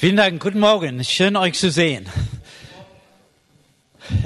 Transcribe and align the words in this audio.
Vielen 0.00 0.14
Dank, 0.14 0.40
guten 0.40 0.60
Morgen. 0.60 1.02
Schön 1.02 1.34
euch 1.34 1.54
zu 1.54 1.72
sehen. 1.72 2.08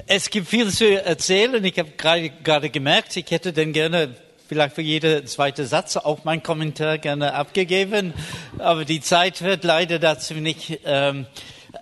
Es 0.06 0.28
gibt 0.28 0.46
viel 0.46 0.68
zu 0.68 1.02
erzählen. 1.02 1.64
Ich 1.64 1.78
habe 1.78 1.92
gerade, 1.96 2.28
gerade 2.28 2.68
gemerkt, 2.68 3.16
ich 3.16 3.30
hätte 3.30 3.54
denn 3.54 3.72
gerne 3.72 4.14
vielleicht 4.50 4.74
für 4.74 4.82
jeden 4.82 5.26
zweiten 5.26 5.64
Satz 5.64 5.96
auch 5.96 6.24
meinen 6.24 6.42
Kommentar 6.42 6.98
gerne 6.98 7.32
abgegeben, 7.32 8.12
aber 8.58 8.84
die 8.84 9.00
Zeit 9.00 9.40
wird 9.40 9.64
leider 9.64 9.98
dazu 9.98 10.34
nicht 10.34 10.80
ähm, 10.84 11.24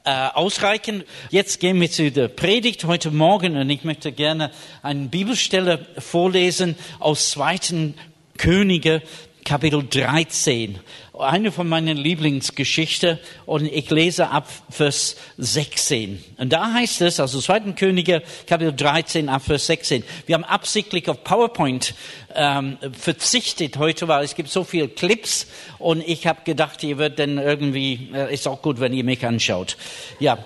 äh, 0.05 0.29
ausreichen. 0.35 1.03
Jetzt 1.31 1.59
gehen 1.59 1.81
wir 1.81 1.91
zu 1.91 2.13
der 2.13 2.29
Predigt 2.29 2.85
heute 2.85 3.11
Morgen 3.11 3.57
und 3.57 3.69
ich 3.71 3.83
möchte 3.83 4.13
gerne 4.13 4.53
eine 4.85 5.09
Bibelstelle 5.09 5.85
vorlesen 5.99 6.77
aus 7.01 7.31
zweiten 7.31 7.95
Könige 8.39 9.03
Kapitel 9.45 9.83
13 9.83 10.79
eine 11.21 11.53
von 11.53 11.69
meinen 11.69 11.97
Lieblingsgeschichten 11.97 13.19
und 13.47 13.67
ich 13.67 13.91
lese 13.91 14.29
ab 14.29 14.49
Vers 14.71 15.17
16. 15.39 16.23
Und 16.39 16.53
da 16.53 16.73
heißt 16.73 17.01
es, 17.03 17.21
also 17.21 17.41
2. 17.41 17.73
Könige, 17.73 18.23
Kapitel 18.47 18.75
13, 18.75 19.29
ab 19.29 19.43
Vers 19.43 19.67
16. 19.67 20.05
Wir 20.27 20.35
haben 20.35 20.45
absichtlich 20.45 21.09
auf 21.09 21.23
PowerPoint 21.25 21.95
ähm, 22.35 22.79
verzichtet 22.93 23.77
heute, 23.77 24.09
weil 24.09 24.25
es 24.25 24.35
gibt 24.35 24.51
so 24.51 24.65
viele 24.65 24.89
Clips 24.89 25.47
und 25.79 26.07
ich 26.07 26.27
habe 26.27 26.41
gedacht, 26.45 26.83
ihr 26.83 26.99
wird 26.99 27.19
dann 27.19 27.39
irgendwie, 27.39 28.11
äh, 28.13 28.33
ist 28.33 28.49
auch 28.49 28.63
gut, 28.63 28.81
wenn 28.81 28.93
ihr 28.93 29.05
mich 29.05 29.25
anschaut. 29.25 29.77
Ja. 30.19 30.39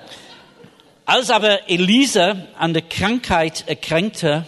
Als 1.06 1.30
aber 1.30 1.68
Elisa 1.68 2.36
an 2.58 2.72
der 2.72 2.82
Krankheit 2.82 3.64
erkränkte, 3.66 4.46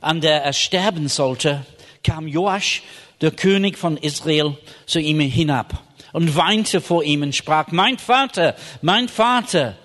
an 0.00 0.20
der 0.20 0.42
er 0.44 0.52
sterben 0.52 1.08
sollte, 1.08 1.64
kam 2.02 2.28
Joasch 2.28 2.82
der 3.24 3.32
König 3.32 3.78
von 3.78 3.96
Israel, 3.96 4.56
zu 4.84 5.00
ihm 5.00 5.18
hinab 5.18 5.82
und 6.12 6.36
weinte 6.36 6.82
vor 6.82 7.02
ihm 7.02 7.22
und 7.22 7.34
sprach, 7.34 7.68
mein 7.70 7.98
Vater, 7.98 8.54
mein 8.82 9.08
Vater, 9.08 9.76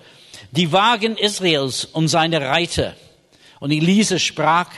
die 0.50 0.72
Wagen 0.72 1.16
Israels 1.16 1.86
und 1.86 2.08
seine 2.08 2.42
Reiter. 2.42 2.94
Und 3.58 3.70
Elise 3.70 4.18
sprach, 4.18 4.68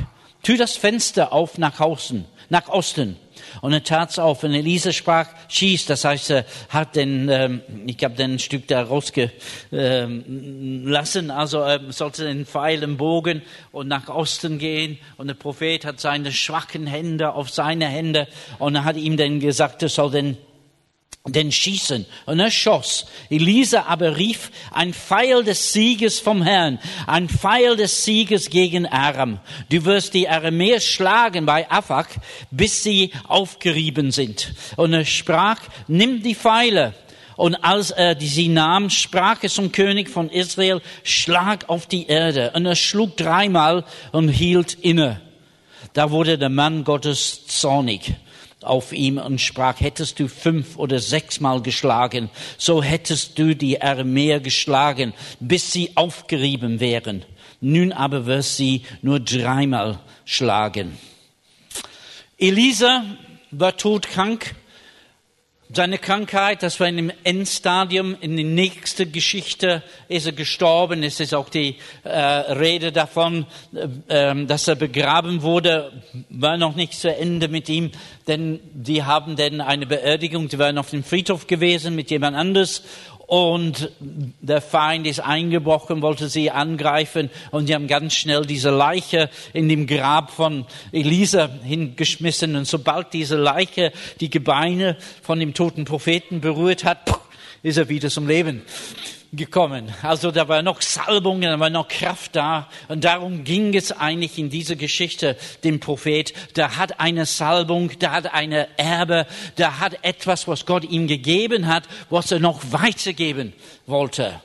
tu 0.44 0.56
das 0.56 0.76
Fenster 0.76 1.32
auf 1.32 1.58
nach 1.58 1.80
außen, 1.80 2.24
nach 2.50 2.68
Osten. 2.68 3.16
Und 3.60 3.72
er 3.72 3.84
tat's 3.84 4.18
auf. 4.18 4.42
Und 4.44 4.54
Elise 4.54 4.92
sprach, 4.92 5.28
schieß. 5.48 5.86
Das 5.86 6.04
heißt, 6.04 6.30
er 6.30 6.44
hat 6.68 6.96
den, 6.96 7.28
ähm, 7.28 7.60
ich 7.86 8.02
habe 8.02 8.14
den 8.14 8.38
Stück 8.38 8.66
da 8.68 8.82
rausgelassen. 8.82 9.34
Ähm, 9.72 11.30
also 11.30 11.60
er 11.60 11.92
sollte 11.92 12.24
den 12.24 12.46
Pfeil 12.46 12.82
im 12.82 12.96
Bogen 12.96 13.42
und 13.70 13.88
nach 13.88 14.08
Osten 14.08 14.58
gehen. 14.58 14.98
Und 15.16 15.28
der 15.28 15.34
Prophet 15.34 15.84
hat 15.84 16.00
seine 16.00 16.32
schwachen 16.32 16.86
Hände 16.86 17.32
auf 17.32 17.50
seine 17.50 17.86
Hände. 17.86 18.28
Und 18.58 18.74
er 18.74 18.84
hat 18.84 18.96
ihm 18.96 19.16
dann 19.16 19.40
gesagt, 19.40 19.82
er 19.82 19.88
soll 19.88 20.10
den 20.10 20.36
den 21.26 21.52
Schießen. 21.52 22.04
Und 22.26 22.40
er 22.40 22.50
schoss. 22.50 23.06
Elisa 23.30 23.84
aber 23.84 24.16
rief, 24.16 24.50
ein 24.72 24.92
Pfeil 24.92 25.44
des 25.44 25.72
Sieges 25.72 26.18
vom 26.18 26.42
Herrn, 26.42 26.80
ein 27.06 27.28
Pfeil 27.28 27.76
des 27.76 28.04
Sieges 28.04 28.50
gegen 28.50 28.86
Aram. 28.86 29.38
Du 29.70 29.84
wirst 29.84 30.14
die 30.14 30.28
Aramäer 30.28 30.80
schlagen 30.80 31.46
bei 31.46 31.70
Afak, 31.70 32.08
bis 32.50 32.82
sie 32.82 33.12
aufgerieben 33.28 34.10
sind. 34.10 34.52
Und 34.76 34.92
er 34.92 35.04
sprach, 35.04 35.60
nimm 35.86 36.22
die 36.22 36.34
Pfeile. 36.34 36.94
Und 37.36 37.54
als 37.54 37.92
er 37.92 38.20
sie 38.20 38.48
nahm, 38.48 38.90
sprach 38.90 39.42
er 39.42 39.48
zum 39.48 39.70
König 39.72 40.10
von 40.10 40.28
Israel, 40.28 40.82
schlag 41.04 41.68
auf 41.68 41.86
die 41.86 42.06
Erde. 42.08 42.50
Und 42.54 42.66
er 42.66 42.76
schlug 42.76 43.16
dreimal 43.16 43.84
und 44.10 44.28
hielt 44.28 44.74
inne. 44.74 45.20
Da 45.92 46.10
wurde 46.10 46.36
der 46.36 46.48
Mann 46.48 46.84
Gottes 46.84 47.46
zornig 47.46 48.12
auf 48.64 48.92
ihm 48.92 49.18
und 49.18 49.40
sprach, 49.40 49.80
hättest 49.80 50.18
du 50.20 50.28
fünf 50.28 50.76
oder 50.76 50.98
sechsmal 50.98 51.62
geschlagen, 51.62 52.30
so 52.58 52.82
hättest 52.82 53.38
du 53.38 53.54
die 53.54 53.80
Armee 53.80 54.40
geschlagen, 54.40 55.12
bis 55.40 55.72
sie 55.72 55.96
aufgerieben 55.96 56.80
wären. 56.80 57.24
Nun 57.60 57.92
aber 57.92 58.26
wirst 58.26 58.56
sie 58.56 58.82
nur 59.02 59.20
dreimal 59.20 59.98
schlagen. 60.24 60.98
Elisa 62.38 63.04
war 63.50 63.76
todkrank 63.76 64.54
seine 65.74 65.98
Krankheit, 65.98 66.62
das 66.62 66.80
war 66.80 66.88
in 66.88 66.96
dem 66.96 67.12
Endstadium, 67.24 68.16
in 68.20 68.36
der 68.36 68.44
nächsten 68.44 69.10
Geschichte 69.10 69.82
ist 70.08 70.26
er 70.26 70.32
gestorben. 70.32 71.02
Es 71.02 71.18
ist 71.18 71.34
auch 71.34 71.48
die 71.48 71.76
äh, 72.04 72.10
Rede 72.10 72.92
davon, 72.92 73.46
äh, 74.08 74.44
dass 74.44 74.68
er 74.68 74.74
begraben 74.74 75.42
wurde, 75.42 75.92
war 76.28 76.58
noch 76.58 76.76
nicht 76.76 76.92
zu 76.94 77.14
Ende 77.14 77.48
mit 77.48 77.68
ihm, 77.70 77.90
denn 78.26 78.60
die 78.74 79.02
haben 79.02 79.36
dann 79.36 79.60
eine 79.60 79.86
Beerdigung, 79.86 80.48
die 80.48 80.58
waren 80.58 80.76
auf 80.76 80.90
dem 80.90 81.04
Friedhof 81.04 81.46
gewesen 81.46 81.94
mit 81.94 82.10
jemand 82.10 82.36
anders 82.36 82.82
und 83.32 83.90
der 84.42 84.60
Feind 84.60 85.06
ist 85.06 85.20
eingebrochen, 85.20 86.02
wollte 86.02 86.28
sie 86.28 86.50
angreifen. 86.50 87.30
Und 87.50 87.66
die 87.66 87.74
haben 87.74 87.86
ganz 87.86 88.12
schnell 88.12 88.44
diese 88.44 88.68
Leiche 88.68 89.30
in 89.54 89.70
dem 89.70 89.86
Grab 89.86 90.30
von 90.30 90.66
Elisa 90.92 91.48
hingeschmissen. 91.64 92.56
Und 92.56 92.66
sobald 92.66 93.14
diese 93.14 93.38
Leiche 93.38 93.92
die 94.20 94.28
Gebeine 94.28 94.98
von 95.22 95.40
dem 95.40 95.54
toten 95.54 95.86
Propheten 95.86 96.42
berührt 96.42 96.84
hat, 96.84 97.21
ist 97.62 97.78
er 97.78 97.88
wieder 97.88 98.10
zum 98.10 98.26
Leben 98.26 98.62
gekommen. 99.32 99.94
Also 100.02 100.30
da 100.30 100.46
war 100.48 100.62
noch 100.62 100.82
Salbung, 100.82 101.40
da 101.40 101.58
war 101.58 101.70
noch 101.70 101.88
Kraft 101.88 102.36
da. 102.36 102.68
Und 102.88 103.04
darum 103.04 103.44
ging 103.44 103.74
es 103.74 103.90
eigentlich 103.90 104.38
in 104.38 104.50
dieser 104.50 104.76
Geschichte 104.76 105.36
dem 105.64 105.80
Prophet. 105.80 106.34
Der 106.56 106.76
hat 106.76 107.00
eine 107.00 107.24
Salbung, 107.24 107.98
der 107.98 108.12
hat 108.12 108.34
eine 108.34 108.68
Erbe, 108.78 109.26
der 109.56 109.80
hat 109.80 110.04
etwas, 110.04 110.46
was 110.48 110.66
Gott 110.66 110.84
ihm 110.84 111.06
gegeben 111.06 111.66
hat, 111.66 111.84
was 112.10 112.30
er 112.30 112.40
noch 112.40 112.60
weitergeben 112.72 113.54
wollte. 113.86 114.40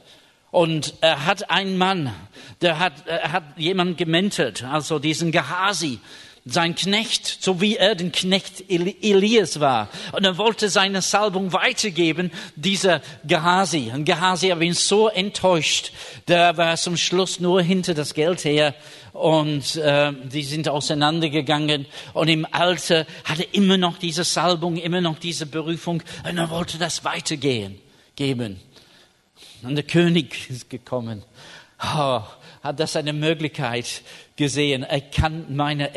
Und 0.52 0.94
er 1.02 1.26
hat 1.26 1.52
einen 1.52 1.78
Mann, 1.78 2.14
der 2.62 2.80
hat, 2.80 3.08
er 3.08 3.34
hat 3.34 3.44
jemanden 3.58 3.98
gementelt, 3.98 4.64
also 4.64 4.98
diesen 4.98 5.34
Gehasi 5.34 6.00
sein 6.47 6.75
Knecht, 6.75 7.44
so 7.44 7.62
wie 7.62 7.78
er 7.78 7.96
den 7.96 8.12
Knecht 8.12 8.63
Elias 8.69 9.59
war. 9.59 9.90
Und 10.13 10.24
er 10.24 10.38
wollte 10.38 10.69
seine 10.69 11.02
Salbung 11.02 11.53
weitergeben, 11.53 12.31
dieser 12.56 13.02
Gehasi. 13.25 13.91
Und 13.94 14.06
Gehasi 14.06 14.50
hat 14.50 14.62
ihn 14.62 14.74
so 14.74 15.07
enttäuscht, 15.07 15.91
der 16.28 16.57
war 16.57 16.78
zum 16.78 16.97
Schluss 16.97 17.40
nur 17.40 17.62
hinter 17.62 17.94
das 17.94 18.13
Geld 18.13 18.46
her 18.46 18.74
und 19.13 19.75
äh, 19.78 20.13
die 20.13 20.44
sind 20.44 20.69
auseinandergegangen. 20.69 21.86
Und 22.13 22.28
im 22.28 22.47
Alter 22.52 23.06
hatte 23.24 23.44
immer 23.44 23.78
noch 23.78 23.97
diese 23.97 24.24
Salbung, 24.24 24.78
immer 24.78 25.02
noch 25.02 25.19
diese 25.19 25.46
Berufung 25.46 26.03
und 26.24 26.38
er 26.38 26.50
wollte 26.50 26.78
das 26.78 27.03
weitergehen, 27.03 27.80
geben. 28.16 28.59
Und 29.63 29.75
der 29.75 29.84
König 29.84 30.50
ist 30.50 30.69
gekommen. 30.69 31.24
Oh, 31.81 32.22
hat 32.63 32.80
das 32.80 32.96
eine 32.96 33.13
Möglichkeit 33.13 34.02
gesehen. 34.36 34.84
Er 34.84 35.02
kann 35.02 35.56
meine 35.56 35.91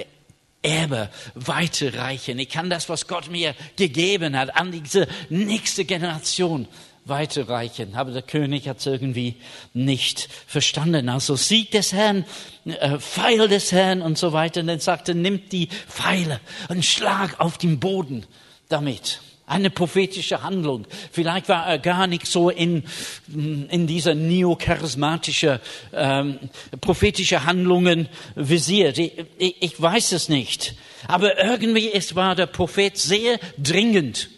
Erbe 0.62 1.08
weiterreichen. 1.34 2.38
Ich 2.38 2.50
kann 2.50 2.70
das, 2.70 2.88
was 2.88 3.06
Gott 3.06 3.30
mir 3.30 3.54
gegeben 3.76 4.36
hat, 4.36 4.56
an 4.56 4.72
diese 4.72 5.08
nächste 5.30 5.84
Generation 5.84 6.68
weiterreichen. 7.06 7.94
Aber 7.94 8.10
der 8.10 8.22
König 8.22 8.68
hat 8.68 8.78
es 8.78 8.86
irgendwie 8.86 9.36
nicht 9.72 10.28
verstanden. 10.46 11.08
Also 11.08 11.36
Sieg 11.36 11.70
des 11.70 11.92
Herrn, 11.92 12.24
äh, 12.64 12.98
Pfeil 12.98 13.48
des 13.48 13.72
Herrn 13.72 14.02
und 14.02 14.18
so 14.18 14.32
weiter. 14.32 14.60
Und 14.60 14.66
dann 14.66 14.80
sagte, 14.80 15.14
nimmt 15.14 15.52
die 15.52 15.68
Pfeile 15.88 16.40
und 16.68 16.84
schlag 16.84 17.40
auf 17.40 17.56
den 17.58 17.80
Boden 17.80 18.26
damit 18.68 19.20
eine 19.50 19.68
prophetische 19.68 20.42
Handlung. 20.44 20.86
Vielleicht 21.10 21.48
war 21.48 21.66
er 21.66 21.78
gar 21.78 22.06
nicht 22.06 22.26
so 22.26 22.50
in, 22.50 22.84
in 23.28 23.86
dieser 23.88 24.14
neocharismatische 24.14 25.60
ähm, 25.92 26.38
prophetische 26.80 27.44
Handlungen 27.44 28.08
visiert. 28.36 28.98
Ich, 28.98 29.12
ich, 29.38 29.56
ich, 29.60 29.82
weiß 29.82 30.12
es 30.12 30.28
nicht. 30.28 30.76
Aber 31.08 31.42
irgendwie 31.42 31.92
es 31.92 32.14
war 32.14 32.36
der 32.36 32.46
Prophet 32.46 32.96
sehr 32.96 33.40
dringend, 33.58 34.30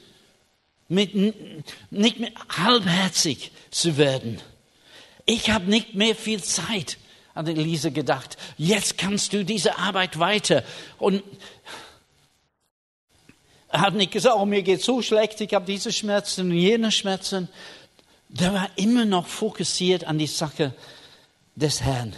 mit, 0.89 1.15
nicht 1.91 2.19
mehr 2.19 2.33
halbherzig 2.49 3.51
zu 3.71 3.99
werden. 3.99 4.41
Ich 5.27 5.51
habe 5.51 5.69
nicht 5.71 5.95
mehr 5.95 6.15
viel 6.15 6.43
Zeit 6.43 6.97
an 7.35 7.47
Elise 7.47 7.93
gedacht. 7.93 8.37
Jetzt 8.57 8.99
kannst 8.99 9.33
du 9.33 9.45
diese 9.45 9.79
Arbeit 9.79 10.19
weiter. 10.19 10.65
Und 10.99 11.23
er 13.73 13.81
hat 13.81 13.95
nicht 13.95 14.13
gesagt, 14.13 14.37
oh, 14.39 14.45
mir 14.45 14.63
geht 14.63 14.83
so 14.83 15.01
schlecht, 15.01 15.41
ich 15.41 15.55
habe 15.55 15.65
diese 15.65 15.91
Schmerzen 15.91 16.51
und 16.51 16.59
jene 16.59 16.93
Schmerzen. 16.93 17.49
Der 18.29 18.53
war 18.53 18.69
immer 18.77 19.07
noch 19.07 19.27
fokussiert 19.27 20.05
an 20.05 20.19
die 20.19 20.27
Sache 20.27 20.75
des 21.57 21.81
Herrn, 21.81 22.13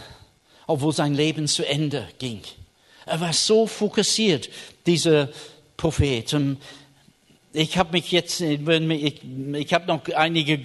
obwohl 0.67 0.91
sein 0.91 1.13
Leben 1.13 1.47
zu 1.47 1.65
Ende 1.65 2.09
ging. 2.19 2.41
Er 3.05 3.21
war 3.21 3.31
so 3.31 3.67
fokussiert, 3.67 4.49
dieser 4.85 5.29
Prophet. 5.77 6.33
Und 6.33 6.57
ich 7.53 7.77
habe 7.77 7.93
mich 7.93 8.11
jetzt, 8.11 8.41
ich, 8.41 9.21
ich 9.53 9.73
habe 9.73 9.87
noch 9.87 10.05
einige 10.13 10.59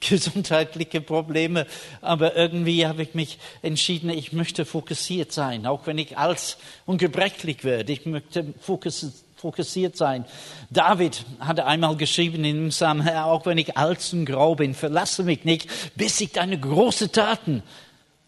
gesundheitliche 0.00 1.00
Probleme, 1.00 1.68
aber 2.00 2.34
irgendwie 2.34 2.84
habe 2.84 3.04
ich 3.04 3.14
mich 3.14 3.38
entschieden, 3.62 4.10
ich 4.10 4.32
möchte 4.32 4.64
fokussiert 4.64 5.30
sein, 5.30 5.66
auch 5.66 5.86
wenn 5.86 5.98
ich 5.98 6.18
alt 6.18 6.56
und 6.84 6.98
gebrechlich 6.98 7.62
werde. 7.62 7.92
Ich 7.92 8.06
möchte 8.06 8.54
fokussiert 8.60 9.27
fokussiert 9.38 9.96
sein. 9.96 10.24
David 10.70 11.24
hatte 11.38 11.64
einmal 11.64 11.96
geschrieben 11.96 12.44
in 12.44 12.56
dem 12.56 12.68
Psalm, 12.70 13.00
Herr, 13.00 13.26
auch 13.26 13.46
wenn 13.46 13.56
ich 13.56 13.76
alt 13.76 14.00
und 14.12 14.26
grau 14.26 14.56
bin, 14.56 14.74
verlasse 14.74 15.22
mich 15.22 15.44
nicht, 15.44 15.68
bis 15.96 16.20
ich 16.20 16.32
deine 16.32 16.58
großen 16.58 17.12
Taten 17.12 17.62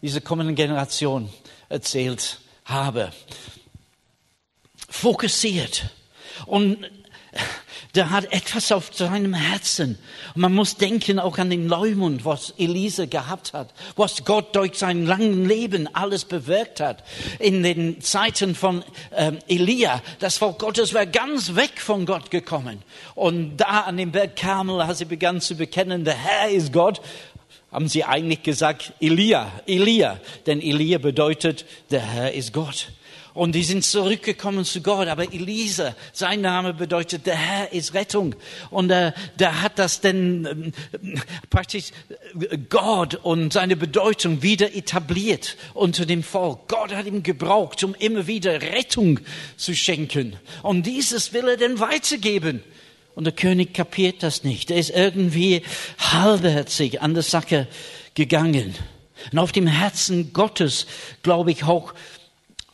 dieser 0.01 0.21
kommenden 0.21 0.55
Generation 0.55 1.29
erzählt 1.67 2.39
habe. 2.63 3.11
Fokussiert. 4.89 5.89
Und 6.45 6.89
der 7.95 8.09
hat 8.09 8.31
etwas 8.31 8.71
auf 8.71 8.95
seinem 8.95 9.33
Herzen. 9.33 9.97
Und 10.33 10.41
man 10.41 10.53
muss 10.53 10.77
denken 10.77 11.19
auch 11.19 11.37
an 11.37 11.49
den 11.49 11.67
Leumund, 11.67 12.23
was 12.23 12.53
Elise 12.57 13.07
gehabt 13.07 13.53
hat, 13.53 13.73
was 13.95 14.23
Gott 14.23 14.55
durch 14.55 14.77
sein 14.77 15.05
langes 15.05 15.47
Leben 15.47 15.93
alles 15.93 16.25
bewirkt 16.25 16.79
hat. 16.79 17.03
In 17.39 17.63
den 17.63 18.01
Zeiten 18.01 18.55
von 18.55 18.83
ähm, 19.15 19.39
Elia, 19.47 20.01
das 20.19 20.37
Volk 20.37 20.59
Gottes 20.59 20.93
war 20.93 21.05
ganz 21.05 21.55
weg 21.55 21.81
von 21.81 22.05
Gott 22.05 22.31
gekommen. 22.31 22.81
Und 23.15 23.57
da 23.57 23.81
an 23.81 23.97
dem 23.97 24.11
Berg 24.11 24.35
Karmel, 24.35 24.81
als 24.81 24.99
sie 24.99 25.05
begann 25.05 25.41
zu 25.41 25.55
bekennen, 25.55 26.05
der 26.05 26.15
Herr 26.15 26.49
ist 26.49 26.71
Gott, 26.71 27.01
haben 27.71 27.87
sie 27.87 28.03
eigentlich 28.03 28.43
gesagt, 28.43 28.93
Elia, 28.99 29.51
Elia. 29.65 30.19
Denn 30.45 30.61
Elia 30.61 30.97
bedeutet, 30.97 31.65
der 31.89 32.01
Herr 32.01 32.33
ist 32.33 32.53
Gott. 32.53 32.89
Und 33.33 33.53
die 33.53 33.63
sind 33.63 33.85
zurückgekommen 33.85 34.65
zu 34.65 34.81
Gott. 34.81 35.07
Aber 35.07 35.23
Elisa, 35.23 35.95
sein 36.11 36.41
Name 36.41 36.73
bedeutet, 36.73 37.25
der 37.25 37.35
Herr 37.35 37.71
ist 37.71 37.93
Rettung. 37.93 38.35
Und 38.69 38.89
äh, 38.89 39.13
der 39.39 39.61
hat 39.61 39.79
das 39.79 40.01
denn 40.01 40.73
äh, 40.91 41.19
praktisch 41.49 41.91
Gott 42.69 43.15
und 43.15 43.53
seine 43.53 43.77
Bedeutung 43.77 44.41
wieder 44.41 44.75
etabliert 44.75 45.55
unter 45.73 46.05
dem 46.05 46.23
Volk. 46.23 46.67
Gott 46.67 46.93
hat 46.93 47.05
ihn 47.05 47.23
gebraucht, 47.23 47.83
um 47.83 47.95
immer 47.95 48.27
wieder 48.27 48.61
Rettung 48.61 49.19
zu 49.55 49.73
schenken. 49.75 50.35
Und 50.61 50.85
dieses 50.85 51.31
will 51.31 51.47
er 51.47 51.57
dann 51.57 51.79
weitergeben. 51.79 52.61
Und 53.15 53.25
der 53.25 53.33
König 53.33 53.73
kapiert 53.73 54.23
das 54.23 54.43
nicht. 54.43 54.71
Er 54.71 54.77
ist 54.77 54.89
irgendwie 54.89 55.63
halbherzig 55.99 57.01
an 57.01 57.13
der 57.13 57.23
Sache 57.23 57.67
gegangen. 58.13 58.75
Und 59.31 59.39
auf 59.39 59.51
dem 59.51 59.67
Herzen 59.67 60.33
Gottes, 60.33 60.87
glaube 61.21 61.51
ich, 61.51 61.63
auch 61.63 61.93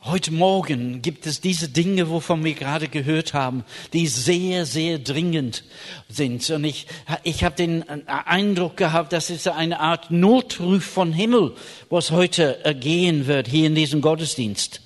Heute 0.09 0.31
Morgen 0.31 1.01
gibt 1.01 1.25
es 1.27 1.41
diese 1.41 1.67
Dinge, 1.67 2.09
wovon 2.09 2.45
wir 2.45 2.53
gerade 2.53 2.87
gehört 2.87 3.33
haben, 3.33 3.65
die 3.91 4.07
sehr, 4.07 4.65
sehr 4.65 4.99
dringend 4.99 5.65
sind. 6.07 6.49
Und 6.49 6.63
ich, 6.63 6.87
ich 7.23 7.43
habe 7.43 7.57
den 7.57 7.83
Eindruck 8.07 8.77
gehabt, 8.77 9.11
das 9.11 9.29
ist 9.29 9.49
eine 9.49 9.81
Art 9.81 10.09
Notruf 10.09 10.85
von 10.85 11.11
Himmel, 11.11 11.55
was 11.89 12.11
heute 12.11 12.63
ergehen 12.63 13.27
wird 13.27 13.49
hier 13.49 13.67
in 13.67 13.75
diesem 13.75 13.99
Gottesdienst. 13.99 14.79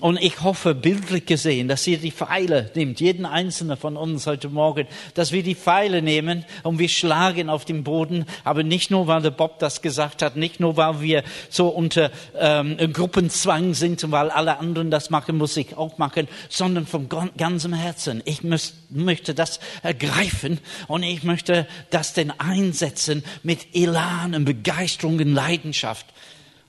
Und 0.00 0.20
ich 0.20 0.42
hoffe, 0.42 0.74
bildlich 0.74 1.24
gesehen, 1.24 1.68
dass 1.68 1.86
ihr 1.86 1.98
die 1.98 2.10
Pfeile 2.10 2.68
nehmt, 2.74 2.98
jeden 3.00 3.24
einzelnen 3.24 3.76
von 3.76 3.96
uns 3.96 4.26
heute 4.26 4.48
Morgen, 4.48 4.88
dass 5.14 5.30
wir 5.30 5.44
die 5.44 5.54
Pfeile 5.54 6.02
nehmen 6.02 6.44
und 6.64 6.80
wir 6.80 6.88
schlagen 6.88 7.48
auf 7.48 7.64
den 7.64 7.84
Boden, 7.84 8.26
aber 8.42 8.64
nicht 8.64 8.90
nur, 8.90 9.06
weil 9.06 9.22
der 9.22 9.30
Bob 9.30 9.60
das 9.60 9.82
gesagt 9.82 10.20
hat, 10.20 10.34
nicht 10.34 10.58
nur, 10.58 10.76
weil 10.76 11.00
wir 11.00 11.22
so 11.48 11.68
unter 11.68 12.10
ähm, 12.36 12.76
Gruppenzwang 12.92 13.74
sind 13.74 14.02
und 14.02 14.10
weil 14.10 14.30
alle 14.30 14.58
anderen 14.58 14.90
das 14.90 15.10
machen, 15.10 15.38
muss 15.38 15.56
ich 15.56 15.76
auch 15.76 15.96
machen, 15.96 16.26
sondern 16.48 16.88
von 16.88 17.08
ganzem 17.36 17.72
Herzen. 17.72 18.20
Ich 18.24 18.42
muss, 18.42 18.74
möchte 18.90 19.32
das 19.32 19.60
ergreifen 19.84 20.58
und 20.88 21.04
ich 21.04 21.22
möchte 21.22 21.68
das 21.90 22.14
denn 22.14 22.32
einsetzen 22.40 23.22
mit 23.44 23.76
Elan 23.76 24.34
und 24.34 24.44
Begeisterung 24.44 25.20
und 25.20 25.34
Leidenschaft 25.34 26.06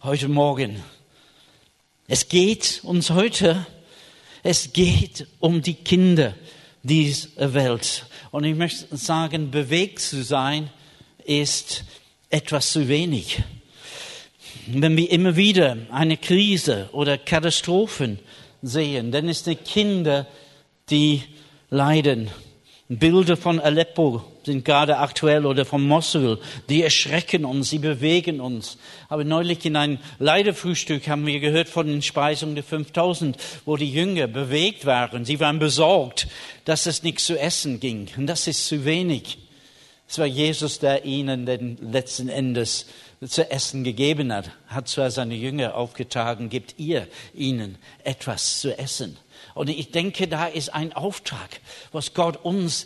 heute 0.04 0.28
Morgen. 0.28 0.84
Es 2.08 2.30
geht 2.30 2.82
uns 2.84 3.10
heute, 3.10 3.66
es 4.44 4.74
geht 4.74 5.26
um 5.40 5.64
die 5.64 5.74
Kinder 5.74 6.36
dieser 6.84 7.56
Welt. 7.56 8.06
Und 8.30 8.44
ich 8.44 8.56
möchte 8.56 8.96
sagen, 8.96 9.50
bewegt 9.50 10.02
zu 10.02 10.24
sein 10.24 10.70
ist 11.26 11.84
etwas 12.30 12.72
zu 12.72 12.88
wenig. 12.88 13.42
Wenn 14.68 14.96
wir 14.96 15.10
immer 15.10 15.36
wieder 15.36 15.78
eine 15.90 16.18
Krise 16.18 16.90
oder 16.92 17.18
Katastrophen 17.18 18.20
sehen, 18.62 19.12
dann 19.12 19.28
ist 19.28 19.48
es 19.48 19.58
Kinder, 19.66 20.28
die 20.92 21.24
leiden. 21.72 22.30
Bilder 22.88 23.36
von 23.36 23.60
Aleppo 23.60 24.24
sind 24.44 24.64
gerade 24.64 25.00
aktuell 25.00 25.48
oder 25.48 25.66
von 25.66 25.84
Mosul, 25.84 26.40
die 26.70 26.84
erschrecken 26.84 27.44
uns, 27.44 27.72
sie 27.72 27.80
bewegen 27.80 28.40
uns. 28.40 28.78
Aber 29.10 29.24
neulich 29.24 29.66
in 29.66 29.76
einem 29.76 29.98
Leidefrühstück 30.20 31.08
haben 31.08 31.26
wir 31.26 31.40
gehört 31.40 31.68
von 31.68 31.88
den 31.88 32.04
Speisungen 32.04 32.54
der 32.54 32.64
5000, 32.64 33.38
wo 33.66 33.76
die 33.76 33.92
Jünger 33.92 34.28
bewegt 34.28 34.86
waren. 34.86 35.26
Sie 35.26 35.40
waren 35.40 35.58
besorgt, 35.58 36.28
dass 36.66 36.86
es 36.86 37.02
nichts 37.02 37.26
zu 37.26 37.40
essen 37.40 37.80
ging. 37.80 38.08
Und 38.18 38.28
das 38.28 38.46
ist 38.46 38.68
zu 38.68 38.86
wenig. 38.86 39.40
Es 40.08 40.20
war 40.20 40.28
Jesus, 40.28 40.78
der 40.78 41.06
ihnen 41.06 41.48
den 41.48 41.78
letzten 41.92 42.30
Endes 42.30 42.86
zu 43.26 43.50
essen 43.50 43.84
gegeben 43.84 44.32
hat, 44.32 44.52
hat 44.68 44.88
zwar 44.88 45.10
seine 45.10 45.34
Jünger 45.34 45.74
aufgetragen, 45.74 46.50
gibt 46.50 46.76
ihr 46.78 47.08
ihnen 47.34 47.80
etwas 48.04 48.60
zu 48.60 48.78
essen. 48.78 49.18
Und 49.56 49.70
ich 49.70 49.92
denke, 49.92 50.28
da 50.28 50.48
ist 50.48 50.74
ein 50.74 50.92
Auftrag, 50.92 51.62
was 51.94 52.14
Gott 52.14 52.44
uns, 52.44 52.86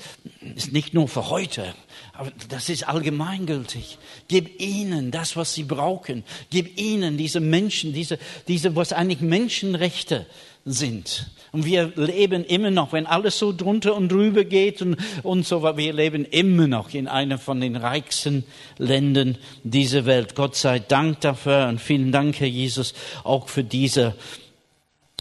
ist 0.56 0.72
nicht 0.72 0.94
nur 0.94 1.08
für 1.08 1.32
heute, 1.32 1.74
aber 2.14 2.32
das 2.48 2.70
ist 2.70 2.88
allgemeingültig. 2.88 3.98
Gib 4.28 4.62
ihnen 4.62 5.10
das, 5.10 5.36
was 5.36 5.56
sie 5.56 5.64
brauchen. 5.64 6.24
Gib 6.52 6.80
ihnen 6.80 7.18
diese 7.18 7.40
Menschen, 7.40 7.92
diese, 7.92 8.20
diese, 8.48 8.76
was 8.76 8.94
eigentlich 8.94 9.20
Menschenrechte 9.20 10.28
sind. 10.64 11.32
Und 11.52 11.66
wir 11.66 11.92
leben 11.96 12.46
immer 12.46 12.70
noch, 12.70 12.94
wenn 12.94 13.08
alles 13.08 13.40
so 13.40 13.52
drunter 13.52 13.96
und 13.96 14.12
drüber 14.12 14.44
geht 14.44 14.84
und, 14.84 14.98
und 15.24 15.48
so, 15.48 15.64
wir 15.64 15.94
leben 15.94 16.24
immer 16.24 16.68
noch 16.68 16.94
in 16.94 17.08
einer 17.08 17.40
von 17.40 17.62
den 17.62 17.78
reichsten 17.78 18.44
Ländern 18.78 19.40
dieser 19.64 20.06
Welt. 20.06 20.36
Gott 20.36 20.56
sei 20.56 20.78
Dank 20.78 21.22
dafür 21.22 21.68
und 21.68 21.82
vielen 21.82 22.12
Dank, 22.12 22.40
Herr 22.40 22.48
Jesus, 22.48 22.94
auch 23.24 23.50
für 23.50 23.64
diese 23.64 24.14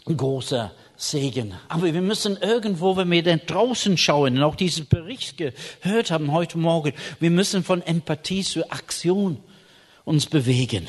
große 0.04 0.70
Segen. 1.00 1.54
Aber 1.68 1.84
wir 1.94 2.02
müssen 2.02 2.36
irgendwo, 2.38 2.96
wenn 2.96 3.08
wir 3.12 3.22
dann 3.22 3.40
draußen 3.46 3.96
schauen 3.96 4.36
und 4.36 4.42
auch 4.42 4.56
diesen 4.56 4.88
Bericht 4.88 5.38
gehört 5.38 6.10
haben 6.10 6.32
heute 6.32 6.58
Morgen, 6.58 6.92
wir 7.20 7.30
müssen 7.30 7.62
von 7.62 7.82
Empathie 7.82 8.42
zur 8.42 8.72
Aktion 8.72 9.38
uns 10.04 10.26
bewegen. 10.26 10.88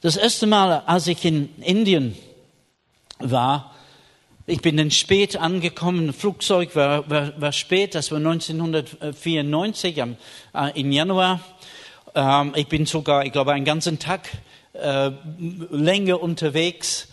Das 0.00 0.16
erste 0.16 0.46
Mal, 0.46 0.82
als 0.86 1.06
ich 1.06 1.22
in 1.26 1.54
Indien 1.60 2.16
war, 3.18 3.74
ich 4.46 4.62
bin 4.62 4.78
dann 4.78 4.90
spät 4.90 5.36
angekommen, 5.36 6.14
Flugzeug 6.14 6.74
war, 6.74 7.08
war, 7.10 7.38
war 7.38 7.52
spät, 7.52 7.94
das 7.94 8.10
war 8.10 8.18
1994 8.18 10.00
am, 10.00 10.16
äh, 10.54 10.80
im 10.80 10.90
Januar. 10.90 11.40
Ähm, 12.14 12.54
ich 12.56 12.68
bin 12.68 12.86
sogar, 12.86 13.26
ich 13.26 13.32
glaube, 13.32 13.52
einen 13.52 13.66
ganzen 13.66 13.98
Tag 13.98 14.30
äh, 14.72 15.10
länger 15.70 16.22
unterwegs 16.22 17.08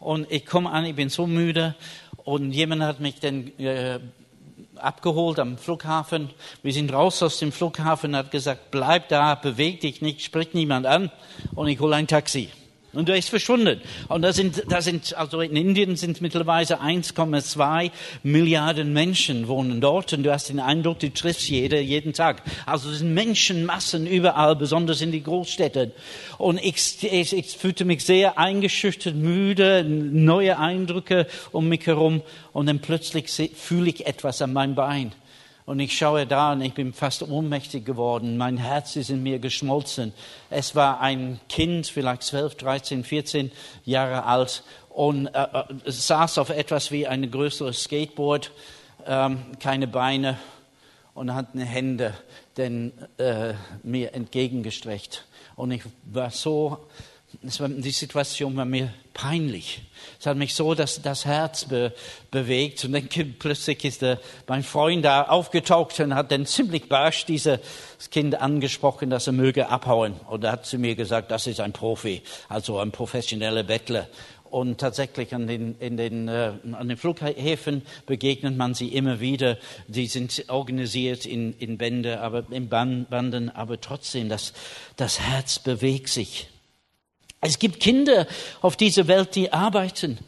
und 0.00 0.30
ich 0.30 0.46
komme 0.46 0.70
an, 0.70 0.84
ich 0.84 0.94
bin 0.94 1.08
so 1.08 1.26
müde 1.26 1.74
und 2.24 2.52
jemand 2.52 2.82
hat 2.82 3.00
mich 3.00 3.20
dann 3.20 3.48
äh, 3.58 4.00
abgeholt 4.76 5.38
am 5.38 5.58
Flughafen. 5.58 6.30
Wir 6.62 6.72
sind 6.72 6.92
raus 6.92 7.22
aus 7.22 7.38
dem 7.38 7.52
Flughafen, 7.52 8.14
hat 8.16 8.30
gesagt, 8.30 8.70
bleib 8.70 9.08
da, 9.08 9.34
beweg 9.34 9.80
dich 9.80 10.02
nicht, 10.02 10.22
sprich 10.22 10.54
niemand 10.54 10.86
an 10.86 11.10
und 11.54 11.68
ich 11.68 11.80
hole 11.80 11.96
ein 11.96 12.06
Taxi. 12.06 12.50
Und 12.94 13.10
er 13.10 13.16
ist 13.16 13.28
verschwunden. 13.28 13.82
Und 14.08 14.22
da 14.22 14.32
sind, 14.32 14.62
da 14.68 14.80
sind, 14.80 15.14
also 15.14 15.42
in 15.42 15.56
Indien 15.56 15.96
sind 15.96 16.22
mittlerweile 16.22 16.80
1,2 16.80 17.90
Milliarden 18.22 18.94
Menschen 18.94 19.46
wohnen 19.46 19.82
dort. 19.82 20.14
Und 20.14 20.22
du 20.22 20.32
hast 20.32 20.48
den 20.48 20.58
Eindruck, 20.58 21.00
du 21.00 21.12
triffst 21.12 21.50
jeder 21.50 21.80
jeden 21.80 22.14
Tag. 22.14 22.42
Also 22.64 22.90
es 22.90 23.00
sind 23.00 23.12
Menschenmassen 23.12 24.06
überall, 24.06 24.56
besonders 24.56 25.02
in 25.02 25.12
die 25.12 25.22
Großstädten. 25.22 25.92
Und 26.38 26.64
ich, 26.64 27.02
ich, 27.02 27.36
ich 27.36 27.58
fühlte 27.58 27.84
mich 27.84 28.06
sehr 28.06 28.38
eingeschüchtert, 28.38 29.14
müde, 29.14 29.84
neue 29.84 30.58
Eindrücke 30.58 31.26
um 31.52 31.68
mich 31.68 31.86
herum. 31.86 32.22
Und 32.54 32.66
dann 32.66 32.78
plötzlich 32.78 33.30
fühle 33.54 33.90
ich 33.90 34.06
etwas 34.06 34.40
an 34.40 34.54
meinem 34.54 34.74
Bein. 34.74 35.12
Und 35.68 35.80
ich 35.80 35.98
schaue 35.98 36.26
da 36.26 36.52
und 36.52 36.62
ich 36.62 36.72
bin 36.72 36.94
fast 36.94 37.22
ohnmächtig 37.22 37.84
geworden. 37.84 38.38
Mein 38.38 38.56
Herz 38.56 38.96
ist 38.96 39.10
in 39.10 39.22
mir 39.22 39.38
geschmolzen. 39.38 40.14
Es 40.48 40.74
war 40.74 41.02
ein 41.02 41.40
Kind, 41.50 41.88
vielleicht 41.88 42.22
12, 42.22 42.54
13, 42.54 43.04
14 43.04 43.52
Jahre 43.84 44.24
alt 44.24 44.62
und 44.88 45.26
äh, 45.26 45.42
äh, 45.42 45.64
saß 45.84 46.38
auf 46.38 46.48
etwas 46.48 46.90
wie 46.90 47.06
ein 47.06 47.30
größeres 47.30 47.82
Skateboard, 47.82 48.50
ähm, 49.04 49.42
keine 49.60 49.86
Beine 49.86 50.38
und 51.12 51.34
hat 51.34 51.48
eine 51.52 51.66
Hände 51.66 52.14
denn, 52.56 52.94
äh, 53.18 53.52
mir 53.82 54.14
entgegengestreckt. 54.14 55.26
Und 55.54 55.72
ich 55.72 55.82
war 56.04 56.30
so 56.30 56.78
war, 57.42 57.68
die 57.68 57.90
Situation 57.90 58.56
war 58.56 58.64
mir 58.64 58.92
peinlich. 59.14 59.82
Es 60.18 60.26
hat 60.26 60.36
mich 60.36 60.54
so 60.54 60.74
das, 60.74 61.02
das 61.02 61.24
Herz 61.24 61.64
be, 61.66 61.92
bewegt. 62.30 62.84
Und 62.84 62.92
dann 62.92 63.08
plötzlich 63.38 63.84
ist 63.84 64.02
der, 64.02 64.18
mein 64.46 64.62
Freund 64.62 65.04
da 65.04 65.22
aufgetaucht 65.22 65.98
und 66.00 66.14
hat 66.14 66.32
dann 66.32 66.46
ziemlich 66.46 66.88
barsch 66.88 67.26
dieses 67.26 67.60
Kind 68.10 68.40
angesprochen, 68.40 69.10
dass 69.10 69.28
er 69.28 69.32
möge 69.32 69.68
abhauen. 69.68 70.14
Und 70.28 70.44
er 70.44 70.52
hat 70.52 70.66
zu 70.66 70.78
mir 70.78 70.94
gesagt, 70.96 71.30
das 71.30 71.46
ist 71.46 71.60
ein 71.60 71.72
Profi, 71.72 72.22
also 72.48 72.78
ein 72.78 72.90
professioneller 72.90 73.62
Bettler. 73.62 74.08
Und 74.50 74.78
tatsächlich 74.78 75.34
an 75.34 75.46
den, 75.46 75.76
in 75.78 75.96
den, 75.96 76.26
äh, 76.26 76.52
an 76.72 76.88
den 76.88 76.96
Flughäfen 76.96 77.82
begegnet 78.06 78.56
man 78.56 78.74
sie 78.74 78.88
immer 78.88 79.20
wieder. 79.20 79.58
Die 79.88 80.06
sind 80.06 80.44
organisiert 80.48 81.26
in, 81.26 81.52
in 81.58 81.76
Bände, 81.76 82.20
aber 82.20 82.44
in 82.50 82.68
Banden, 82.68 83.50
aber 83.50 83.80
trotzdem, 83.80 84.28
das, 84.28 84.54
das 84.96 85.20
Herz 85.20 85.58
bewegt 85.58 86.08
sich. 86.08 86.48
Es 87.40 87.58
gibt 87.58 87.80
Kinder 87.80 88.26
auf 88.60 88.76
dieser 88.76 89.06
Welt, 89.06 89.34
die 89.34 89.52
arbeiten 89.52 90.18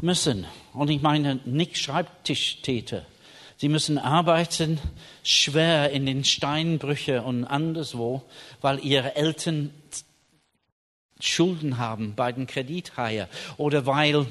müssen. 0.00 0.46
Und 0.72 0.90
ich 0.90 1.00
meine 1.00 1.40
nicht 1.44 1.78
Schreibtischtäter. 1.78 3.06
Sie 3.56 3.68
müssen 3.68 3.98
arbeiten, 3.98 4.78
schwer 5.22 5.90
in 5.90 6.04
den 6.04 6.24
Steinbrüchen 6.24 7.20
und 7.20 7.44
anderswo, 7.44 8.22
weil 8.60 8.84
ihre 8.84 9.16
Eltern 9.16 9.70
Schulden 11.20 11.78
haben 11.78 12.14
bei 12.14 12.32
den 12.32 12.46
Kredithaien 12.46 13.28
oder 13.56 13.86
weil 13.86 14.26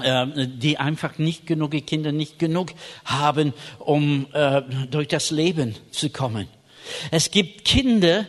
äh, 0.00 0.46
die 0.46 0.78
einfach 0.78 1.18
nicht 1.18 1.46
genug, 1.46 1.72
die 1.72 1.80
Kinder 1.80 2.12
nicht 2.12 2.38
genug 2.38 2.72
haben, 3.04 3.52
um 3.80 4.28
äh, 4.32 4.62
durch 4.88 5.08
das 5.08 5.32
Leben 5.32 5.74
zu 5.90 6.10
kommen. 6.10 6.46
Es 7.10 7.30
gibt 7.32 7.64
Kinder, 7.64 8.26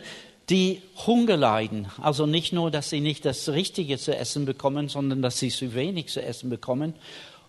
die 0.52 0.82
Hunger 1.06 1.36
leiden. 1.36 1.88
Also 2.00 2.26
nicht 2.26 2.52
nur, 2.52 2.70
dass 2.70 2.90
sie 2.90 3.00
nicht 3.00 3.24
das 3.24 3.48
Richtige 3.48 3.98
zu 3.98 4.14
essen 4.14 4.44
bekommen, 4.44 4.88
sondern 4.88 5.22
dass 5.22 5.38
sie 5.38 5.48
zu 5.48 5.74
wenig 5.74 6.08
zu 6.08 6.22
essen 6.22 6.50
bekommen. 6.50 6.94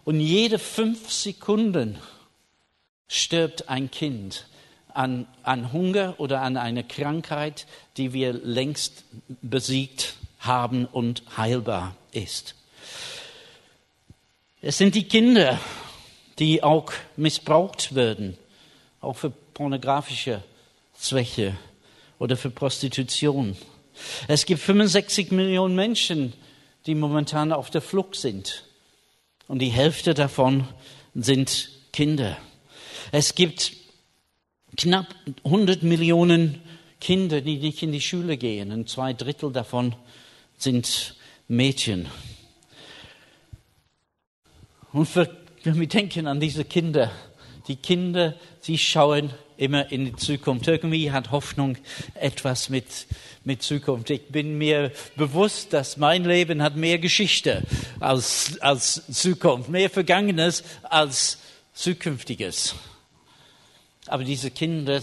Und 0.05 0.19
jede 0.22 0.57
fünf 0.57 1.12
Sekunden 1.12 1.98
stirbt 3.10 3.67
ein 3.67 3.91
Kind 3.91 4.48
an, 4.93 5.27
an 5.43 5.74
Hunger 5.74 6.15
oder 6.17 6.41
an 6.41 6.55
einer 6.55 6.83
Krankheit, 6.83 7.67
die 7.98 8.13
wir 8.13 8.31
längst 8.31 9.03
besiegt 9.41 10.15
haben 10.39 10.86
und 10.86 11.24
heilbar 11.36 11.95
ist. 12.13 12.55
Es 14.62 14.77
sind 14.77 14.95
die 14.95 15.07
Kinder, 15.07 15.60
die 16.39 16.63
auch 16.63 16.93
missbraucht 17.17 17.95
werden, 17.95 18.38
auch 19.01 19.17
für 19.17 19.29
pornografische 19.29 20.41
Zwecke 20.93 21.57
oder 22.20 22.38
für 22.38 22.50
Prostitution. 22.50 23.55
Es 24.27 24.46
gibt 24.46 24.62
65 24.62 25.32
Millionen 25.32 25.75
Menschen, 25.75 26.34
die 26.86 26.96
momentan 26.96 27.51
auf 27.51 27.70
der 27.70 27.82
Flucht 27.82 28.15
sind. 28.15 28.65
Und 29.48 29.60
die 29.60 29.70
Hälfte 29.70 30.13
davon 30.13 30.67
sind 31.13 31.70
Kinder. 31.91 32.38
Es 33.12 33.36
gibt 33.36 33.74
knapp 34.77 35.08
100 35.43 35.84
Millionen 35.84 36.62
Kinder, 37.00 37.41
die 37.41 37.58
nicht 37.58 37.84
in 37.84 37.91
die 37.91 38.01
Schule 38.01 38.38
gehen. 38.38 38.72
Und 38.72 38.89
zwei 38.89 39.13
Drittel 39.13 39.51
davon 39.51 39.96
sind 40.58 41.15
Mädchen. 41.48 42.08
Und 44.91 45.10
wenn 45.15 45.79
wir 45.79 45.88
denken 45.88 46.27
an 46.27 46.39
diese 46.39 46.65
Kinder, 46.65 47.12
die 47.67 47.75
Kinder, 47.75 48.36
sie 48.62 48.77
schauen 48.77 49.32
immer 49.57 49.91
in 49.91 50.05
die 50.05 50.15
Zukunft. 50.15 50.67
Irgendwie 50.67 51.12
hat 51.12 51.31
Hoffnung 51.31 51.77
etwas 52.15 52.69
mit, 52.69 52.86
mit 53.43 53.62
Zukunft. 53.62 54.10
Ich 54.10 54.27
bin 54.27 54.57
mir 54.57 54.91
bewusst, 55.15 55.74
dass 55.74 55.98
mein 55.98 56.24
Leben 56.24 56.62
hat 56.62 56.75
mehr 56.75 57.00
Geschichte 57.00 57.63
als, 58.00 58.60
als 58.62 59.05
Zukunft, 59.12 59.69
mehr 59.69 59.89
Vergangenes 59.89 60.63
als 60.83 61.39
Zukünftiges. 61.74 62.75
Aber 64.07 64.24
diese 64.24 64.51
Kinder, 64.51 65.01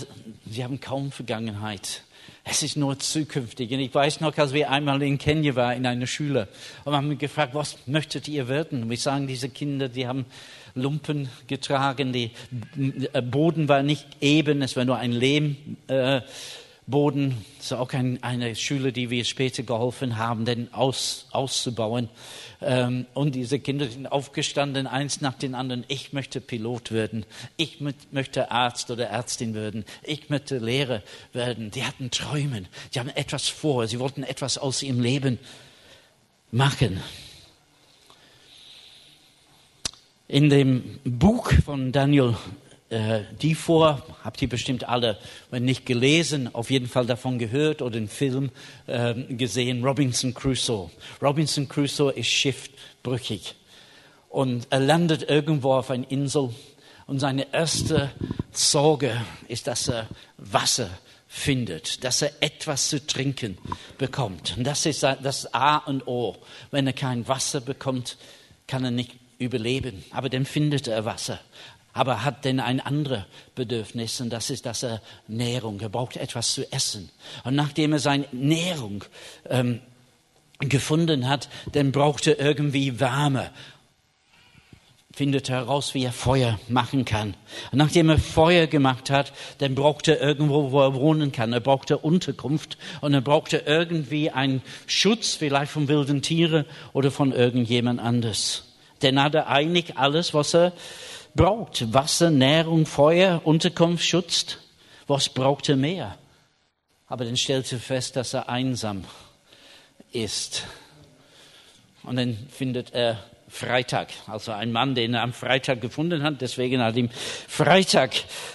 sie 0.49 0.63
haben 0.63 0.81
kaum 0.81 1.11
Vergangenheit. 1.11 2.03
Es 2.45 2.63
ist 2.63 2.77
nur 2.77 2.99
zukünftig. 2.99 3.71
Und 3.71 3.81
ich 3.81 3.95
weiß 3.95 4.21
noch, 4.21 4.37
als 4.37 4.53
wir 4.53 4.71
einmal 4.71 5.03
in 5.03 5.19
Kenia 5.19 5.55
waren, 5.55 5.77
in 5.77 5.87
einer 5.87 6.07
Schule, 6.07 6.49
und 6.85 6.95
haben 6.95 7.19
gefragt, 7.19 7.55
was 7.55 7.77
möchtet 7.87 8.29
ihr 8.29 8.49
werden? 8.49 8.83
Und 8.83 8.91
wir 8.91 8.97
sagen, 8.97 9.27
diese 9.27 9.49
Kinder, 9.49 9.89
die 9.89 10.07
haben 10.07 10.27
Lumpen 10.75 11.29
getragen, 11.47 12.13
der 12.13 13.23
Boden 13.23 13.69
war 13.69 13.83
nicht 13.83 14.07
eben, 14.21 14.63
es 14.63 14.77
war 14.77 14.85
nur 14.85 14.97
ein 14.97 15.13
Lehmboden. 15.13 15.81
Äh, 15.89 17.35
das 17.59 17.67
ist 17.67 17.73
auch 17.73 17.93
ein, 17.93 18.23
eine 18.23 18.57
Schule, 18.57 18.93
die 18.93 19.11
wir 19.11 19.25
später 19.25 19.63
geholfen 19.63 20.17
haben, 20.17 20.45
den 20.45 20.73
aus, 20.73 21.27
auszubauen. 21.31 22.09
Ähm, 22.63 23.07
und 23.15 23.35
diese 23.35 23.59
Kinder 23.59 23.89
sind 23.89 24.07
aufgestanden, 24.07 24.87
eins 24.87 25.21
nach 25.21 25.35
dem 25.35 25.55
anderen. 25.55 25.85
Ich 25.89 26.13
möchte 26.13 26.41
Pilot 26.41 26.93
werden. 26.93 27.25
Ich 27.57 27.79
möchte 28.11 28.51
Arzt 28.51 28.91
oder 28.91 29.07
Ärztin 29.07 29.55
werden. 29.55 29.85
Ich 30.03 30.29
möchte 30.31 30.59
Lehrer 30.59 31.03
werden. 31.33 31.71
Die 31.71 31.85
hatten 31.85 32.11
Träume. 32.11 32.65
Die 32.95 32.99
haben 32.99 33.11
etwas 33.11 33.49
vor. 33.49 33.87
Sie 33.87 33.99
wollten 33.99 34.23
etwas 34.23 34.59
aus 34.59 34.83
ihrem 34.83 35.01
Leben 35.01 35.39
machen. 36.51 37.01
In 40.31 40.49
dem 40.49 41.01
Buch 41.03 41.53
von 41.65 41.91
Daniel 41.91 42.37
äh, 42.89 43.23
die 43.43 43.57
habt 43.57 44.41
ihr 44.41 44.49
bestimmt 44.49 44.89
alle, 44.89 45.19
wenn 45.51 45.65
nicht 45.65 45.87
gelesen, 45.87 46.55
auf 46.55 46.71
jeden 46.71 46.87
Fall 46.87 47.05
davon 47.05 47.41
gehört 47.41 47.83
oder 47.83 47.97
einen 47.97 48.07
Film 48.07 48.51
äh, 48.87 49.15
gesehen, 49.15 49.83
Robinson 49.83 50.33
Crusoe. 50.33 50.89
Robinson 51.21 51.69
Crusoe 51.69 52.13
ist 52.13 52.29
schiffbrüchig 52.29 53.57
und 54.29 54.69
er 54.71 54.79
landet 54.79 55.29
irgendwo 55.29 55.73
auf 55.73 55.91
einer 55.91 56.09
Insel 56.09 56.51
und 57.09 57.19
seine 57.19 57.53
erste 57.53 58.13
Sorge 58.53 59.21
ist, 59.49 59.67
dass 59.67 59.89
er 59.89 60.07
Wasser 60.37 60.91
findet, 61.27 62.05
dass 62.05 62.23
er 62.23 62.31
etwas 62.39 62.89
zu 62.89 63.05
trinken 63.05 63.59
bekommt. 63.99 64.55
Und 64.57 64.65
das 64.65 64.87
ist 64.87 65.03
das 65.03 65.53
A 65.53 65.79
und 65.79 66.07
O. 66.07 66.37
Wenn 66.71 66.87
er 66.87 66.93
kein 66.93 67.27
Wasser 67.27 67.61
bekommt, 67.61 68.17
kann 68.69 68.85
er 68.85 68.93
nicht 68.93 69.20
überleben. 69.41 70.05
Aber 70.13 70.29
dann 70.29 70.45
findet 70.45 70.87
er 70.87 71.05
Wasser 71.05 71.41
aber 71.93 72.25
hat 72.25 72.45
denn 72.45 72.61
ein 72.61 72.81
anderes 72.81 73.25
Bedürfnis 73.55 74.21
und 74.21 74.31
das 74.31 74.51
ist, 74.51 74.67
dass 74.67 74.83
er 74.83 75.01
Nährung, 75.27 75.81
er 75.81 75.89
braucht 75.89 76.17
etwas 76.17 76.55
zu 76.55 76.71
essen. 76.73 77.11
Und 77.45 77.57
nachdem 77.57 77.93
er 77.93 77.99
seine 77.99 78.27
Nährung 78.33 79.05
ähm, 79.49 79.81
gefunden 80.61 81.29
hat, 81.29 81.49
dann 81.73 81.93
braucht 81.93 82.27
er 82.27 82.39
irgendwie 82.39 83.01
Wärme. 83.01 83.51
Findet 85.13 85.49
er 85.49 85.57
heraus, 85.57 85.93
wie 85.95 86.05
er 86.05 86.13
Feuer 86.13 86.61
machen 86.69 87.05
kann. 87.05 87.35
Und 87.73 87.79
nachdem 87.79 88.09
er 88.09 88.19
Feuer 88.19 88.69
gemacht 88.69 89.11
hat, 89.11 89.33
dann 89.59 89.75
braucht 89.75 90.07
er 90.07 90.21
irgendwo, 90.21 90.71
wo 90.71 90.81
er 90.81 90.95
wohnen 90.95 91.33
kann. 91.33 91.53
Er 91.53 91.61
braucht 91.61 91.91
er 91.91 92.05
Unterkunft 92.05 92.79
und 93.01 93.13
er 93.13 93.21
braucht 93.21 93.53
irgendwie 93.53 94.31
einen 94.31 94.63
Schutz, 94.87 95.35
vielleicht 95.35 95.73
von 95.73 95.89
wilden 95.89 96.23
Tieren 96.23 96.65
oder 96.93 97.11
von 97.11 97.33
irgendjemand 97.33 97.99
anders. 97.99 98.70
Denn 99.03 99.23
hat 99.23 99.35
er 99.35 99.49
eigentlich 99.49 99.97
alles, 99.97 100.35
was 100.35 100.55
er 100.55 100.73
braucht. 101.35 101.93
Wasser, 101.93 102.31
Nährung, 102.31 102.87
Feuer, 102.87 103.41
Unterkunft, 103.45 104.05
Schutz. 104.05 104.59
Was 105.07 105.29
braucht 105.29 105.69
er 105.69 105.77
mehr? 105.77 106.19
Aber 107.07 107.25
dann 107.25 107.37
stellt 107.37 107.71
er 107.73 107.79
fest, 107.79 108.17
dass 108.17 108.35
er 108.35 108.49
einsam 108.49 109.05
ist. 110.13 110.65
Und 112.03 112.17
dann 112.17 112.37
findet 112.51 112.95
er 112.95 113.23
Freitag, 113.49 114.11
also 114.29 114.53
ein 114.53 114.71
Mann, 114.71 114.95
den 114.95 115.15
er 115.15 115.23
am 115.23 115.33
Freitag 115.33 115.81
gefunden 115.81 116.23
hat, 116.23 116.41
deswegen 116.41 116.81
hat 116.81 116.95
er 116.95 117.01
ihn 117.01 117.11
Freitag 117.49 118.13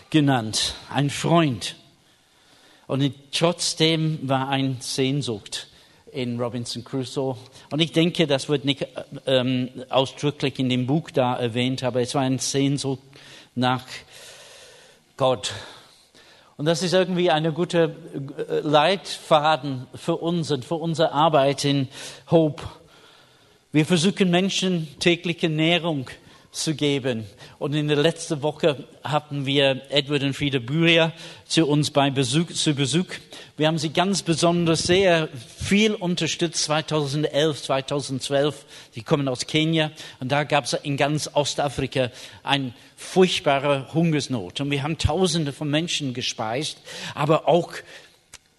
genannt, 0.09 0.75
ein 0.89 1.09
Freund. 1.09 1.75
Und 2.87 3.13
trotzdem 3.33 4.19
war 4.23 4.47
ein 4.47 4.77
Sehnsucht 4.79 5.67
in 6.15 6.39
Robinson 6.39 6.83
Crusoe. 6.83 7.35
Und 7.71 7.81
ich 7.81 7.91
denke, 7.91 8.25
das 8.25 8.47
wird 8.47 8.65
nicht 8.65 8.87
ähm, 9.25 9.69
ausdrücklich 9.89 10.57
in 10.59 10.69
dem 10.69 10.87
Buch 10.87 11.11
da 11.11 11.35
erwähnt, 11.35 11.83
aber 11.83 12.01
es 12.01 12.15
war 12.15 12.21
ein 12.21 12.39
Sehnsucht 12.39 13.03
nach 13.53 13.85
Gott. 15.17 15.53
Und 16.57 16.65
das 16.65 16.83
ist 16.83 16.93
irgendwie 16.93 17.31
eine 17.31 17.51
gute 17.51 17.95
äh, 18.49 18.59
Leitfaden 18.61 19.87
für 19.93 20.15
uns 20.15 20.51
und 20.51 20.63
für 20.63 20.75
unsere 20.75 21.11
Arbeit 21.11 21.65
in 21.65 21.89
Hope. 22.31 22.63
Wir 23.73 23.85
versuchen 23.85 24.31
Menschen 24.31 24.87
tägliche 24.99 25.49
Nährung 25.49 26.09
zu 26.55 26.73
geben. 26.73 27.25
Und 27.59 27.73
in 27.73 27.87
der 27.87 27.97
letzten 27.97 28.41
Woche 28.41 28.87
hatten 29.03 29.45
wir 29.45 29.81
Edward 29.89 30.23
und 30.23 30.33
Frieda 30.33 30.59
Bürier 30.59 31.11
zu 31.45 31.67
uns 31.67 31.91
bei 31.91 32.09
Besuch, 32.09 32.47
zu 32.47 32.73
Besuch. 32.73 33.07
Wir 33.57 33.67
haben 33.67 33.77
sie 33.77 33.89
ganz 33.89 34.21
besonders 34.21 34.83
sehr 34.83 35.29
viel 35.57 35.93
unterstützt 35.93 36.63
2011, 36.65 37.63
2012. 37.63 38.65
Sie 38.91 39.03
kommen 39.03 39.27
aus 39.27 39.45
Kenia 39.47 39.91
und 40.19 40.31
da 40.31 40.43
gab 40.43 40.65
es 40.65 40.73
in 40.73 40.97
ganz 40.97 41.29
Ostafrika 41.33 42.09
eine 42.43 42.73
furchtbare 42.95 43.93
Hungersnot. 43.93 44.61
Und 44.61 44.71
wir 44.71 44.83
haben 44.83 44.97
Tausende 44.97 45.51
von 45.53 45.69
Menschen 45.69 46.13
gespeist, 46.13 46.77
aber 47.13 47.47
auch 47.47 47.73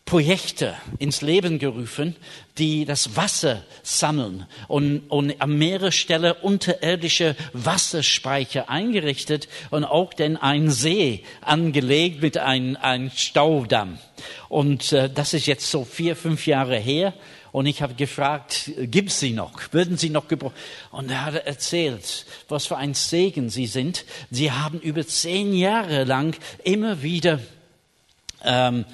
Projekte 0.07 0.77
ins 1.01 1.21
Leben 1.21 1.59
gerufen, 1.59 2.15
die 2.59 2.85
das 2.85 3.17
Wasser 3.17 3.65
sammeln 3.83 4.47
und, 4.69 5.01
und 5.09 5.43
an 5.43 5.59
mehrere 5.59 5.91
Stellen 5.91 6.33
unterirdische 6.43 7.35
Wasserspeicher 7.53 8.71
eingerichtet 8.71 9.49
und 9.71 9.85
auch 9.85 10.15
denn 10.15 10.37
ein 10.37 10.71
See 10.71 11.25
angelegt 11.41 12.23
mit 12.23 12.39
einem 12.39 12.77
ein 12.81 13.11
Staudamm. 13.17 13.99
Und 14.49 14.93
äh, 14.93 15.11
das 15.11 15.35
ist 15.35 15.47
jetzt 15.47 15.69
so 15.69 15.85
vier, 15.85 16.15
fünf 16.15 16.47
Jahre 16.47 16.79
her. 16.79 17.13
Und 17.51 17.67
ich 17.67 17.83
habe 17.83 17.95
gefragt, 17.95 18.71
gibt 18.83 19.11
sie 19.11 19.33
noch? 19.33 19.73
Würden 19.73 19.97
sie 19.97 20.11
noch 20.11 20.29
gebrauchen? 20.29 20.55
Und 20.93 21.11
er 21.11 21.25
hat 21.25 21.47
erzählt, 21.47 22.27
was 22.49 22.67
für 22.67 22.77
ein 22.77 22.95
Segen 22.95 23.51
sie 23.51 23.67
sind. 23.67 24.05
Sie 24.31 24.53
haben 24.53 24.79
über 24.79 25.05
zehn 25.05 25.53
Jahre 25.53 26.05
lang 26.05 26.37
immer 26.63 27.03
wieder 27.03 27.41
ähm, 28.45 28.85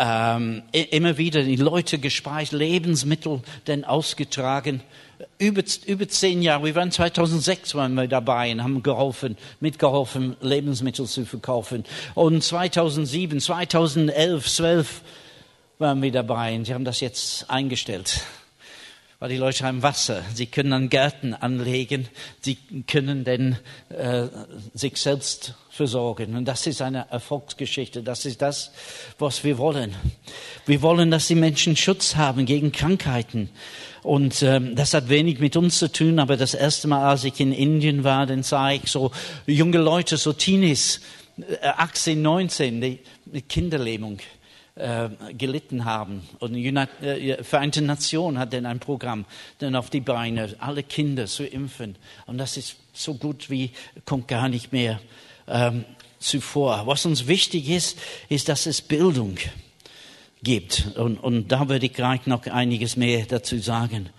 ähm, 0.00 0.62
immer 0.72 1.18
wieder 1.18 1.42
die 1.42 1.56
Leute 1.56 1.98
gespeist, 1.98 2.52
Lebensmittel 2.52 3.42
denn 3.66 3.84
ausgetragen. 3.84 4.82
Über, 5.38 5.62
über 5.84 6.08
zehn 6.08 6.40
Jahre, 6.40 6.64
wir 6.64 6.74
waren 6.74 6.90
2006 6.90 7.74
waren 7.74 7.92
wir 7.94 8.08
dabei 8.08 8.50
und 8.50 8.62
haben 8.62 8.82
geholfen, 8.82 9.36
mitgeholfen, 9.60 10.36
Lebensmittel 10.40 11.06
zu 11.06 11.26
verkaufen. 11.26 11.84
Und 12.14 12.42
2007, 12.42 13.40
2011, 13.40 14.48
12 14.48 15.02
waren 15.78 16.00
wir 16.00 16.12
dabei 16.12 16.54
und 16.54 16.64
sie 16.64 16.72
haben 16.72 16.86
das 16.86 17.00
jetzt 17.00 17.50
eingestellt 17.50 18.22
weil 19.20 19.28
die 19.28 19.36
Leute 19.36 19.64
haben 19.64 19.82
Wasser. 19.82 20.22
Sie 20.34 20.46
können 20.46 20.70
dann 20.70 20.88
Gärten 20.88 21.34
anlegen. 21.34 22.08
Sie 22.40 22.56
können 22.86 23.22
dann 23.22 23.58
äh, 23.90 24.28
sich 24.72 24.96
selbst 24.96 25.54
versorgen. 25.68 26.36
Und 26.36 26.46
das 26.46 26.66
ist 26.66 26.80
eine 26.80 27.06
Erfolgsgeschichte. 27.10 28.02
Das 28.02 28.24
ist 28.24 28.40
das, 28.40 28.72
was 29.18 29.44
wir 29.44 29.58
wollen. 29.58 29.94
Wir 30.64 30.80
wollen, 30.80 31.10
dass 31.10 31.26
die 31.26 31.34
Menschen 31.34 31.76
Schutz 31.76 32.16
haben 32.16 32.46
gegen 32.46 32.72
Krankheiten. 32.72 33.50
Und 34.02 34.42
ähm, 34.42 34.74
das 34.74 34.94
hat 34.94 35.10
wenig 35.10 35.38
mit 35.38 35.54
uns 35.54 35.78
zu 35.78 35.92
tun, 35.92 36.18
aber 36.18 36.38
das 36.38 36.54
erste 36.54 36.88
Mal, 36.88 37.06
als 37.06 37.24
ich 37.24 37.38
in 37.40 37.52
Indien 37.52 38.04
war, 38.04 38.24
dann 38.24 38.42
sah 38.42 38.70
ich 38.70 38.88
so 38.88 39.12
junge 39.46 39.76
Leute, 39.76 40.16
so 40.16 40.32
Teenies, 40.32 41.02
18, 41.62 42.18
äh, 42.18 42.22
19, 42.22 42.80
die 42.80 42.98
mit 43.26 43.50
Kinderlähmung 43.50 44.18
äh, 44.18 44.39
gelitten 45.36 45.84
haben. 45.84 46.22
Und 46.38 46.54
die 46.54 46.66
äh, 46.66 47.42
Vereinte 47.42 47.82
Nationen 47.82 48.38
hat 48.38 48.52
dann 48.52 48.66
ein 48.66 48.80
Programm 48.80 49.24
dann 49.58 49.74
auf 49.76 49.90
die 49.90 50.00
Beine, 50.00 50.54
alle 50.58 50.82
Kinder 50.82 51.26
zu 51.26 51.44
impfen. 51.44 51.96
Und 52.26 52.38
das 52.38 52.56
ist 52.56 52.76
so 52.92 53.14
gut 53.14 53.50
wie 53.50 53.70
kommt 54.04 54.28
gar 54.28 54.48
nicht 54.48 54.72
mehr 54.72 55.00
ähm, 55.48 55.84
zuvor. 56.18 56.86
Was 56.86 57.06
uns 57.06 57.26
wichtig 57.26 57.68
ist, 57.68 57.98
ist, 58.28 58.48
dass 58.48 58.66
es 58.66 58.82
Bildung 58.82 59.36
gibt. 60.42 60.96
Und, 60.96 61.18
und 61.18 61.48
da 61.48 61.68
würde 61.68 61.86
ich 61.86 61.92
gleich 61.92 62.26
noch 62.26 62.46
einiges 62.46 62.96
mehr 62.96 63.26
dazu 63.26 63.58
sagen. 63.58 64.10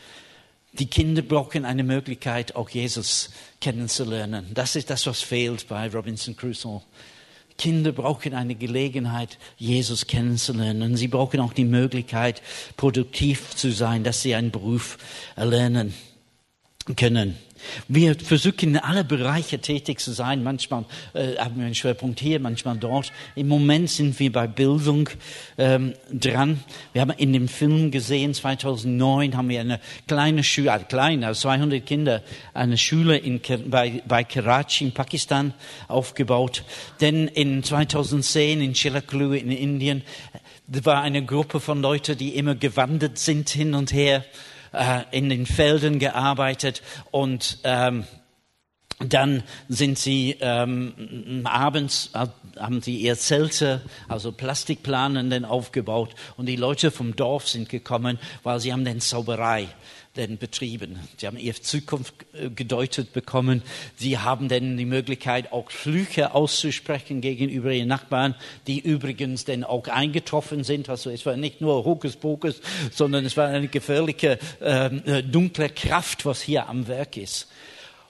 Die 0.74 0.86
Kinder 0.86 1.22
brauchen 1.22 1.66
eine 1.66 1.84
Möglichkeit, 1.84 2.56
auch 2.56 2.70
Jesus 2.70 3.32
kennenzulernen. 3.60 4.52
Das 4.54 4.76
ist 4.76 4.90
das, 4.90 5.06
was 5.06 5.22
fehlt 5.22 5.68
bei 5.68 5.90
Robinson 5.90 6.36
Crusoe. 6.36 6.82
Kinder 7.58 7.92
brauchen 7.92 8.34
eine 8.34 8.56
Gelegenheit, 8.56 9.38
Jesus 9.58 10.08
kennenzulernen. 10.08 10.98
Sie 10.98 11.08
brauchen 11.08 11.40
auch 11.40 11.54
die 11.54 11.66
Möglichkeit, 11.66 12.42
produktiv 12.78 13.56
zu 13.56 13.72
sein, 13.72 14.04
dass 14.04 14.22
sie 14.22 14.36
einen 14.36 14.52
Beruf 14.52 14.98
erlernen 15.36 15.94
können. 16.96 17.36
Wir 17.88 18.16
versuchen 18.16 18.70
in 18.70 18.78
alle 18.78 19.04
Bereiche 19.04 19.60
tätig 19.60 20.00
zu 20.00 20.12
sein. 20.12 20.44
Manchmal 20.44 20.86
äh, 21.14 21.38
haben 21.38 21.58
wir 21.58 21.66
einen 21.66 21.76
Schwerpunkt 21.76 22.20
hier, 22.20 22.40
manchmal 22.40 22.78
dort. 22.78 23.12
Im 23.36 23.48
Moment 23.48 23.90
sind 23.90 24.20
wir 24.20 24.32
bei 24.32 24.48
Bildung 24.48 25.10
ähm, 25.58 25.94
dran. 26.12 26.64
Wir 26.94 27.02
haben 27.02 27.12
in 27.12 27.34
dem 27.34 27.48
Film 27.48 27.92
gesehen, 27.92 28.34
2009 28.34 29.36
haben 29.36 29.50
wir 29.50 29.62
eine 29.62 29.80
kleine 30.08 30.44
Schule, 30.44 30.72
also 30.72 30.86
kleine, 30.86 31.34
200 31.34 31.86
Kinder, 31.86 32.24
eine 32.54 32.78
Schule 32.78 33.18
in, 33.18 33.42
bei, 33.68 34.02
bei 34.08 34.24
Karachi 34.24 34.86
in 34.86 34.94
Pakistan 34.94 35.54
aufgebaut. 35.88 36.64
Denn 37.00 37.28
in 37.28 37.64
2010 37.64 38.62
in 38.62 38.74
Chilaklu 38.74 39.34
in 39.34 39.52
Indien 39.52 40.04
war 40.68 41.02
eine 41.02 41.26
Gruppe 41.26 41.60
von 41.60 41.82
Leuten, 41.82 42.18
die 42.18 42.36
immer 42.36 42.56
gewandert 42.56 43.18
sind 43.18 43.50
hin 43.50 43.74
und 43.74 43.92
her 43.92 44.24
äh, 44.72 45.02
in 45.12 45.30
den 45.30 45.46
Feldern 45.46 46.00
gearbeitet 46.00 46.82
und 47.12 47.60
ähm, 47.64 48.06
dann 49.00 49.44
sind 49.68 49.98
sie 49.98 50.38
ähm, 50.42 51.42
abends 51.46 52.12
äh, 52.14 52.28
haben 52.60 52.82
sie 52.82 52.98
ihr 52.98 53.18
Zelte, 53.18 53.82
also 54.08 54.32
Plastikplanen, 54.32 55.46
aufgebaut 55.46 56.14
und 56.38 56.46
die 56.46 56.56
Leute 56.56 56.92
vom 56.92 57.16
Dorf 57.16 57.48
sind 57.48 57.70
gekommen, 57.70 58.20
weil 58.44 58.60
sie 58.60 58.72
haben 58.74 58.86
den 58.86 59.00
Zauberei 59.00 59.68
denn 60.18 60.38
betrieben. 60.38 61.00
Sie 61.18 61.26
haben 61.26 61.38
ihre 61.38 61.62
Zukunft 61.62 62.14
äh, 62.34 62.50
gedeutet 62.50 63.14
bekommen. 63.14 63.62
Sie 63.96 64.18
haben 64.18 64.50
denn 64.50 64.76
die 64.76 64.86
Möglichkeit, 64.86 65.52
auch 65.54 65.72
Flüche 65.72 66.34
auszusprechen 66.34 67.22
gegenüber 67.22 67.72
ihren 67.72 67.88
Nachbarn, 67.88 68.36
die 68.68 68.80
übrigens 68.80 69.46
denn 69.46 69.64
auch 69.64 69.88
eingetroffen 69.88 70.64
sind. 70.64 70.90
Also 70.90 71.10
es 71.10 71.26
war 71.26 71.38
nicht 71.38 71.62
nur 71.62 71.86
Hokuspokus, 71.86 72.62
sondern 72.92 73.26
es 73.26 73.38
war 73.38 73.48
eine 73.48 73.70
gefährliche, 73.70 74.38
ähm, 74.62 75.02
äh, 75.06 75.24
dunkle 75.24 75.70
Kraft, 75.70 76.26
was 76.26 76.42
hier 76.42 76.68
am 76.68 76.88
Werk 76.88 77.16
ist. 77.16 77.48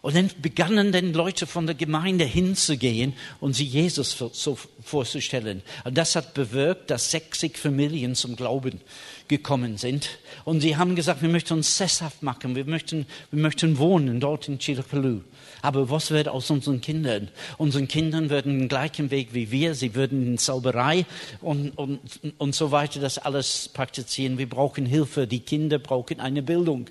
Und 0.01 0.15
dann 0.15 0.31
begannen 0.41 0.91
dann 0.91 1.13
Leute 1.13 1.45
von 1.45 1.67
der 1.67 1.75
Gemeinde 1.75 2.25
hinzugehen 2.25 3.13
und 3.39 3.53
sie 3.53 3.65
Jesus 3.65 4.17
vorzustellen. 4.81 5.61
Und 5.83 5.95
das 5.95 6.15
hat 6.15 6.33
bewirkt, 6.33 6.89
dass 6.89 7.11
60 7.11 7.55
Familien 7.55 8.15
zum 8.15 8.35
Glauben 8.35 8.81
gekommen 9.27 9.77
sind. 9.77 10.09
Und 10.43 10.61
sie 10.61 10.75
haben 10.75 10.95
gesagt, 10.95 11.21
wir 11.21 11.29
möchten 11.29 11.53
uns 11.53 11.77
sesshaft 11.77 12.23
machen, 12.23 12.55
wir 12.55 12.65
möchten, 12.65 13.05
wir 13.29 13.41
möchten 13.41 13.77
wohnen 13.77 14.19
dort 14.19 14.47
in 14.47 14.57
Chilakalu. 14.57 15.21
Aber 15.61 15.91
was 15.91 16.09
wird 16.09 16.27
aus 16.27 16.49
unseren 16.49 16.81
Kindern? 16.81 17.29
Unseren 17.59 17.87
Kindern 17.87 18.31
würden 18.31 18.57
den 18.57 18.67
gleichen 18.69 19.11
Weg 19.11 19.35
wie 19.35 19.51
wir, 19.51 19.75
sie 19.75 19.93
würden 19.93 20.25
in 20.25 20.37
Zauberei 20.39 21.05
und, 21.41 21.77
und, 21.77 21.99
und 22.39 22.55
so 22.55 22.71
weiter 22.71 22.99
das 22.99 23.19
alles 23.19 23.69
praktizieren. 23.71 24.39
Wir 24.39 24.49
brauchen 24.49 24.87
Hilfe, 24.87 25.27
die 25.27 25.41
Kinder 25.41 25.77
brauchen 25.77 26.19
eine 26.19 26.41
Bildung. 26.41 26.87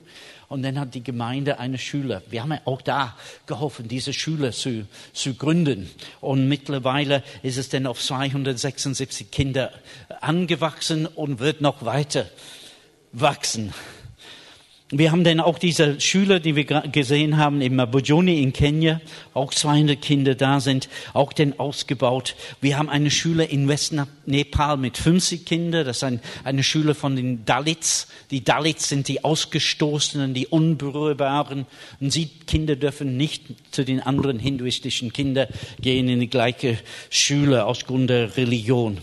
Und 0.51 0.65
dann 0.65 0.81
hat 0.81 0.97
die 0.97 1.05
Gemeinde 1.05 1.61
eine 1.61 1.79
Schule. 1.79 2.25
Wir 2.29 2.43
haben 2.43 2.59
auch 2.65 2.83
da 2.83 3.17
geholfen, 3.47 3.87
diese 3.87 4.13
Schule 4.13 4.51
zu, 4.51 4.85
zu 5.13 5.35
gründen. 5.35 5.89
Und 6.21 6.49
mittlerweile 6.49 7.23
ist 7.45 7.57
es 7.57 7.69
dann 7.69 7.87
auf 7.87 8.01
276 8.01 9.31
Kinder 9.31 9.71
angewachsen 10.21 11.07
und 11.07 11.39
wird 11.39 11.61
noch 11.61 11.85
weiter 11.85 12.29
wachsen. 13.13 13.73
Wir 14.93 15.13
haben 15.13 15.23
dann 15.23 15.39
auch 15.39 15.61
diese 15.61 16.01
Schüler, 16.01 16.41
die 16.41 16.57
wir 16.57 16.65
gesehen 16.65 17.37
haben, 17.37 17.61
in 17.61 17.77
Mabujoni 17.77 18.43
in 18.43 18.53
Kenia, 18.53 19.01
auch 19.35 19.55
200 19.55 20.03
Kinder 20.03 20.35
da 20.35 20.59
sind, 20.59 20.89
auch 21.13 21.33
denn 21.33 21.61
ausgebaut. 21.61 22.35
Wir 22.61 22.77
haben 22.77 22.89
eine 22.89 23.13
Schule 23.13 23.45
in 23.45 23.69
Westnepal 23.69 24.77
mit 24.79 24.99
50 24.99 25.47
Kindern, 25.47 25.87
das 25.87 25.99
ist 25.99 26.03
ein, 26.03 26.21
eine 26.43 26.65
Schule 26.65 26.97
von 26.97 27.15
den 27.15 27.45
Dalits. 27.45 28.09
Die 28.33 28.43
Dalits 28.43 28.89
sind 28.89 29.07
die 29.07 29.23
Ausgestoßenen, 29.23 30.35
die 30.35 30.49
Unberührbaren. 30.49 31.67
Und 32.01 32.13
sie 32.13 32.27
Kinder 32.27 32.75
dürfen 32.75 33.17
nicht 33.17 33.45
zu 33.71 33.85
den 33.85 34.01
anderen 34.01 34.41
hinduistischen 34.41 35.13
Kindern 35.13 35.47
gehen 35.81 36.09
in 36.09 36.19
die 36.19 36.31
gleiche 36.31 36.79
Schule 37.11 37.65
aus 37.65 37.87
Grund 37.87 38.11
der 38.11 38.37
Religion. 38.37 38.99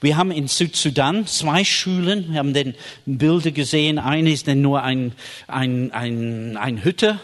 Wir 0.00 0.16
haben 0.16 0.30
in 0.30 0.48
Südsudan 0.48 1.26
zwei 1.26 1.64
Schulen. 1.64 2.32
Wir 2.32 2.38
haben 2.38 2.54
den 2.54 2.74
Bilder 3.06 3.50
gesehen. 3.50 3.98
Eine 3.98 4.30
ist 4.30 4.48
dann 4.48 4.62
nur 4.62 4.82
ein, 4.82 5.12
ein, 5.46 5.92
ein, 5.92 6.56
ein 6.56 6.84
Hütte. 6.84 7.20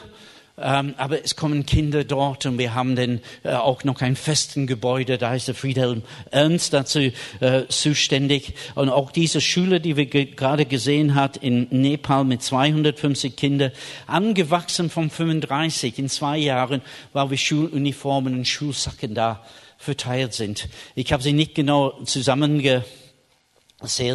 Ähm, 0.61 0.94
aber 0.96 1.24
es 1.24 1.37
kommen 1.37 1.66
Kinder 1.66 2.03
dort 2.03 2.44
und 2.46 2.59
wir 2.59 2.74
haben 2.74 2.96
dann 2.96 3.20
äh, 3.44 3.53
auch 3.53 3.85
noch 3.85 4.01
ein 4.01 4.16
festen 4.16 4.66
Gebäude, 4.66 5.16
da 5.16 5.35
ist 5.35 5.46
der 5.46 5.55
Friedhelm 5.55 6.03
Ernst 6.33 6.72
dazu 6.72 7.12
äh, 7.40 7.66
zuständig. 7.68 8.55
Und 8.74 8.88
auch 8.88 9.12
diese 9.12 9.40
Schule, 9.40 9.81
die 9.81 9.96
wir 9.96 10.07
ge 10.07 10.24
gerade 10.24 10.64
gesehen 10.64 11.14
hat 11.14 11.37
in 11.37 11.68
Nepal 11.70 12.24
mit 12.24 12.42
250 12.42 13.37
Kindern, 13.37 13.70
angewachsen 14.09 14.90
von 14.90 15.11
35 15.11 15.98
in 15.98 16.09
zwei 16.09 16.38
Jahren, 16.38 16.83
weil 17.12 17.31
wir 17.31 17.38
Schuluniformen 17.38 18.35
und 18.35 18.48
Schulsacken 18.48 19.14
da 19.14 19.44
verteilt 19.79 20.35
sind. 20.35 20.69
Ich 20.95 21.11
habe 21.12 21.23
sie 21.23 21.33
nicht 21.33 21.55
genau 21.55 22.03
zusammengezählt, 22.03 22.85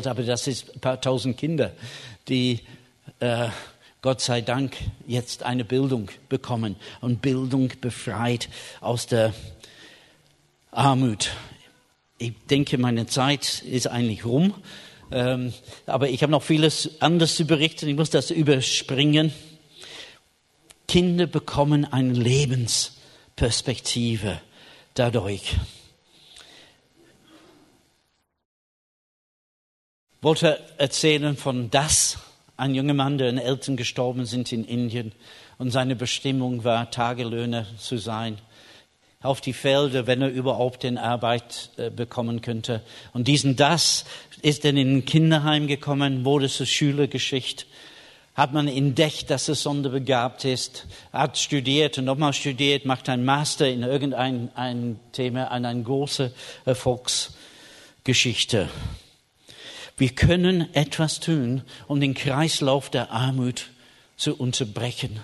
aber 0.06 0.22
das 0.24 0.46
ist 0.48 0.76
ein 0.76 0.82
paar 0.82 1.02
tausend 1.02 1.38
Kinder, 1.38 1.72
die 2.28 2.60
äh, 3.20 3.48
Gott 4.02 4.22
sei 4.22 4.42
Dank 4.42 4.76
jetzt 5.08 5.44
eine 5.44 5.64
Bildung 5.64 6.10
bekommen 6.28 6.76
und 7.00 7.22
Bildung 7.22 7.72
befreit 7.80 8.50
aus 8.82 9.08
der 9.08 9.34
Armut. 10.72 11.32
Ich 12.18 12.34
denke, 12.50 12.78
meine 12.78 13.08
Zeit 13.08 13.64
ist 13.64 13.88
eigentlich 13.88 14.26
rum, 14.26 14.54
ähm, 15.12 15.54
aber 15.86 16.10
ich 16.10 16.22
habe 16.22 16.32
noch 16.32 16.44
vieles 16.44 17.02
anderes 17.02 17.38
zu 17.38 17.46
berichten. 17.46 17.88
Ich 17.88 17.96
muss 17.96 18.10
das 18.10 18.32
überspringen. 18.32 19.32
Kinder 20.88 21.26
bekommen 21.26 21.86
eine 21.86 22.12
Lebensperspektive 22.12 24.42
dadurch. 24.94 25.56
Wollte 30.22 30.60
erzählen 30.78 31.36
von 31.36 31.70
das, 31.70 32.18
ein 32.56 32.76
junger 32.76 32.94
Mann, 32.94 33.18
deren 33.18 33.38
Eltern 33.38 33.76
gestorben 33.76 34.26
sind 34.26 34.52
in 34.52 34.64
Indien 34.64 35.12
und 35.58 35.72
seine 35.72 35.96
Bestimmung 35.96 36.64
war, 36.64 36.92
Tagelöhner 36.92 37.66
zu 37.78 37.98
sein. 37.98 38.38
auf 39.22 39.40
die 39.40 39.54
Felder, 39.54 40.06
wenn 40.06 40.22
er 40.22 40.30
überhaupt 40.30 40.84
den 40.84 40.98
Arbeit 40.98 41.70
äh, 41.78 41.90
bekommen 41.90 42.42
könnte. 42.42 42.82
Und 43.14 43.30
diesen 43.30 43.56
das 43.56 44.04
ist 44.42 44.66
dann 44.66 44.76
in 44.76 44.98
ein 44.98 45.06
Kinderheim 45.06 45.68
gekommen, 45.68 46.26
wurde 46.26 46.50
zur 46.50 46.66
Schülergeschichte 46.66 47.66
hat 48.36 48.54
man 48.54 48.68
entdeckt, 48.68 49.30
dass 49.30 49.48
er 49.48 49.56
sonderbegabt 49.56 50.46
ist, 50.46 50.86
hat 51.12 51.38
studiert 51.38 51.98
und 51.98 52.06
nochmal 52.06 52.34
studiert, 52.34 52.86
macht 52.86 53.10
einen 53.10 53.26
Master 53.26 53.70
in 53.70 53.84
irgendein 53.84 54.50
ein 54.56 55.00
Thema, 55.12 55.52
an 55.52 55.66
eine 55.66 55.84
große 55.84 56.34
Erfolgsgeschichte. 56.66 58.70
Wir 59.98 60.10
können 60.10 60.74
etwas 60.74 61.20
tun, 61.20 61.62
um 61.88 62.00
den 62.00 62.16
Kreislauf 62.16 62.90
der 62.90 63.12
Armut 63.12 63.70
zu 64.18 64.36
unterbrechen. 64.36 65.20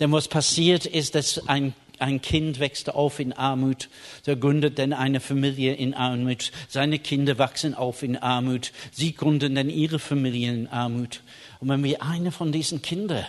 Denn 0.00 0.10
was 0.12 0.28
passiert 0.28 0.86
ist, 0.86 1.14
dass 1.14 1.46
ein 1.48 1.74
ein 1.98 2.22
Kind 2.22 2.60
wächst 2.60 2.94
auf 2.94 3.18
in 3.18 3.32
Armut, 3.32 3.88
der 4.26 4.36
gründet 4.36 4.78
dann 4.78 4.92
eine 4.92 5.20
Familie 5.20 5.74
in 5.74 5.94
Armut, 5.94 6.52
seine 6.68 6.98
Kinder 6.98 7.38
wachsen 7.38 7.74
auf 7.74 8.02
in 8.02 8.16
Armut, 8.16 8.72
sie 8.92 9.14
gründen 9.14 9.54
dann 9.54 9.70
ihre 9.70 9.98
Familie 9.98 10.52
in 10.52 10.66
Armut. 10.68 11.22
Und 11.60 11.68
wenn 11.68 11.82
wir 11.82 12.02
eine 12.02 12.30
von 12.30 12.52
diesen 12.52 12.82
Kindern 12.82 13.26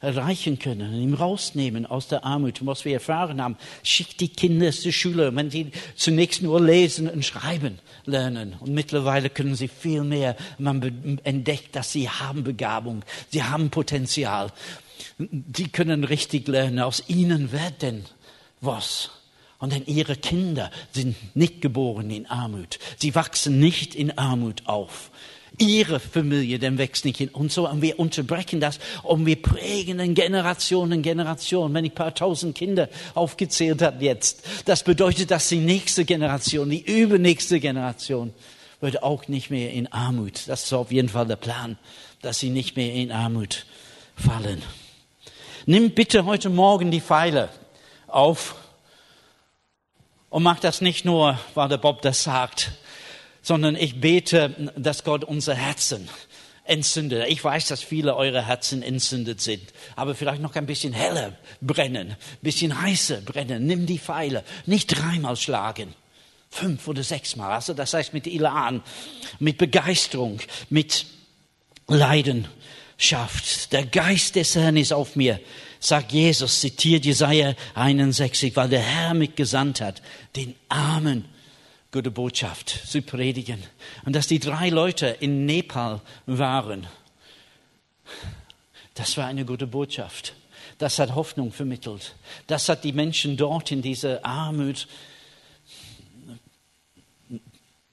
erreichen 0.00 0.58
können, 0.58 0.94
ihn 0.94 1.14
rausnehmen 1.14 1.86
aus 1.86 2.08
der 2.08 2.24
Armut, 2.24 2.64
was 2.66 2.84
wir 2.84 2.94
erfahren 2.94 3.40
haben, 3.40 3.56
schickt 3.82 4.20
die 4.20 4.28
Kinder 4.28 4.70
zur 4.72 4.92
Schule, 4.92 5.34
wenn 5.34 5.50
sie 5.50 5.72
zunächst 5.94 6.42
nur 6.42 6.60
lesen 6.60 7.08
und 7.08 7.24
schreiben 7.24 7.78
lernen. 8.04 8.56
Und 8.60 8.72
mittlerweile 8.72 9.30
können 9.30 9.54
sie 9.54 9.68
viel 9.68 10.04
mehr. 10.04 10.36
Man 10.58 11.20
entdeckt, 11.24 11.76
dass 11.76 11.92
sie 11.92 12.08
haben 12.08 12.44
Begabung, 12.44 13.02
sie 13.30 13.42
haben 13.42 13.70
Potenzial. 13.70 14.52
Sie 15.18 15.68
können 15.68 16.04
richtig 16.04 16.48
lernen. 16.48 16.80
Aus 16.80 17.04
ihnen 17.08 17.52
wird 17.52 17.82
denn 17.82 18.04
was. 18.60 19.10
Und 19.58 19.74
denn 19.74 19.84
ihre 19.84 20.16
Kinder 20.16 20.70
sind 20.92 21.14
nicht 21.36 21.60
geboren 21.60 22.10
in 22.10 22.26
Armut. 22.26 22.78
Sie 22.96 23.14
wachsen 23.14 23.60
nicht 23.60 23.94
in 23.94 24.16
Armut 24.16 24.62
auf 24.66 25.10
ihre 25.58 26.00
Familie 26.00 26.58
dem 26.58 26.78
wächst 26.78 27.04
nicht 27.04 27.18
hin. 27.18 27.28
Und 27.28 27.52
so, 27.52 27.68
und 27.68 27.82
wir 27.82 27.98
unterbrechen 27.98 28.60
das 28.60 28.78
und 29.02 29.26
wir 29.26 29.40
prägen 29.40 30.00
in 30.00 30.14
Generationen, 30.14 31.02
Generationen. 31.02 31.74
Wenn 31.74 31.84
ich 31.84 31.92
ein 31.92 31.96
paar 31.96 32.14
tausend 32.14 32.56
Kinder 32.56 32.88
aufgezählt 33.14 33.82
habe 33.82 34.04
jetzt, 34.04 34.42
das 34.64 34.84
bedeutet, 34.84 35.30
dass 35.30 35.48
die 35.48 35.58
nächste 35.58 36.04
Generation, 36.04 36.70
die 36.70 36.80
übernächste 36.80 37.60
Generation, 37.60 38.32
wird 38.80 39.02
auch 39.02 39.28
nicht 39.28 39.50
mehr 39.50 39.72
in 39.72 39.92
Armut. 39.92 40.48
Das 40.48 40.64
ist 40.64 40.72
auf 40.72 40.90
jeden 40.90 41.08
Fall 41.08 41.26
der 41.26 41.36
Plan, 41.36 41.78
dass 42.22 42.38
sie 42.38 42.50
nicht 42.50 42.76
mehr 42.76 42.92
in 42.94 43.12
Armut 43.12 43.66
fallen. 44.16 44.62
Nimm 45.66 45.90
bitte 45.90 46.24
heute 46.24 46.48
Morgen 46.48 46.90
die 46.90 47.00
Pfeile 47.00 47.50
auf 48.06 48.54
und 50.30 50.42
mach 50.42 50.60
das 50.60 50.80
nicht 50.80 51.04
nur, 51.04 51.38
weil 51.54 51.68
der 51.68 51.76
Bob 51.76 52.02
das 52.02 52.22
sagt, 52.22 52.72
sondern 53.42 53.76
ich 53.76 54.00
bete, 54.00 54.72
dass 54.76 55.04
Gott 55.04 55.24
unser 55.24 55.54
Herzen 55.54 56.08
entzündet. 56.64 57.26
Ich 57.28 57.42
weiß, 57.42 57.66
dass 57.66 57.82
viele 57.82 58.14
eure 58.16 58.46
Herzen 58.46 58.82
entzündet 58.82 59.40
sind, 59.40 59.72
aber 59.96 60.14
vielleicht 60.14 60.40
noch 60.40 60.54
ein 60.54 60.66
bisschen 60.66 60.92
heller 60.92 61.36
brennen, 61.60 62.10
ein 62.10 62.16
bisschen 62.42 62.80
heißer 62.80 63.20
brennen. 63.22 63.66
Nimm 63.66 63.86
die 63.86 63.98
Pfeile, 63.98 64.44
nicht 64.66 64.86
dreimal 64.86 65.36
schlagen, 65.36 65.94
fünf 66.48 66.86
oder 66.86 67.02
sechsmal. 67.02 67.52
Also 67.52 67.74
das 67.74 67.94
heißt 67.94 68.12
mit 68.12 68.26
Elan, 68.26 68.82
mit 69.38 69.58
Begeisterung, 69.58 70.40
mit 70.68 71.06
Leidenschaft. 71.88 73.72
Der 73.72 73.86
Geist 73.86 74.36
des 74.36 74.54
Herrn 74.54 74.76
ist 74.76 74.92
auf 74.92 75.16
mir, 75.16 75.40
sagt 75.80 76.12
Jesus, 76.12 76.60
zitiert 76.60 77.04
Jesaja 77.04 77.54
61, 77.74 78.54
weil 78.54 78.68
der 78.68 78.80
Herr 78.80 79.14
mich 79.14 79.34
gesandt 79.34 79.80
hat, 79.80 80.02
den 80.36 80.54
Armen 80.68 81.24
gute 81.92 82.10
Botschaft 82.10 82.68
zu 82.86 83.02
predigen. 83.02 83.62
Und 84.04 84.14
dass 84.14 84.26
die 84.26 84.38
drei 84.38 84.68
Leute 84.68 85.06
in 85.20 85.46
Nepal 85.46 86.00
waren, 86.26 86.86
das 88.94 89.16
war 89.16 89.26
eine 89.26 89.44
gute 89.44 89.66
Botschaft. 89.66 90.34
Das 90.78 90.98
hat 90.98 91.14
Hoffnung 91.14 91.52
vermittelt. 91.52 92.14
Das 92.46 92.68
hat 92.68 92.84
die 92.84 92.92
Menschen 92.92 93.36
dort 93.36 93.70
in 93.70 93.82
dieser 93.82 94.24
Armut 94.24 94.88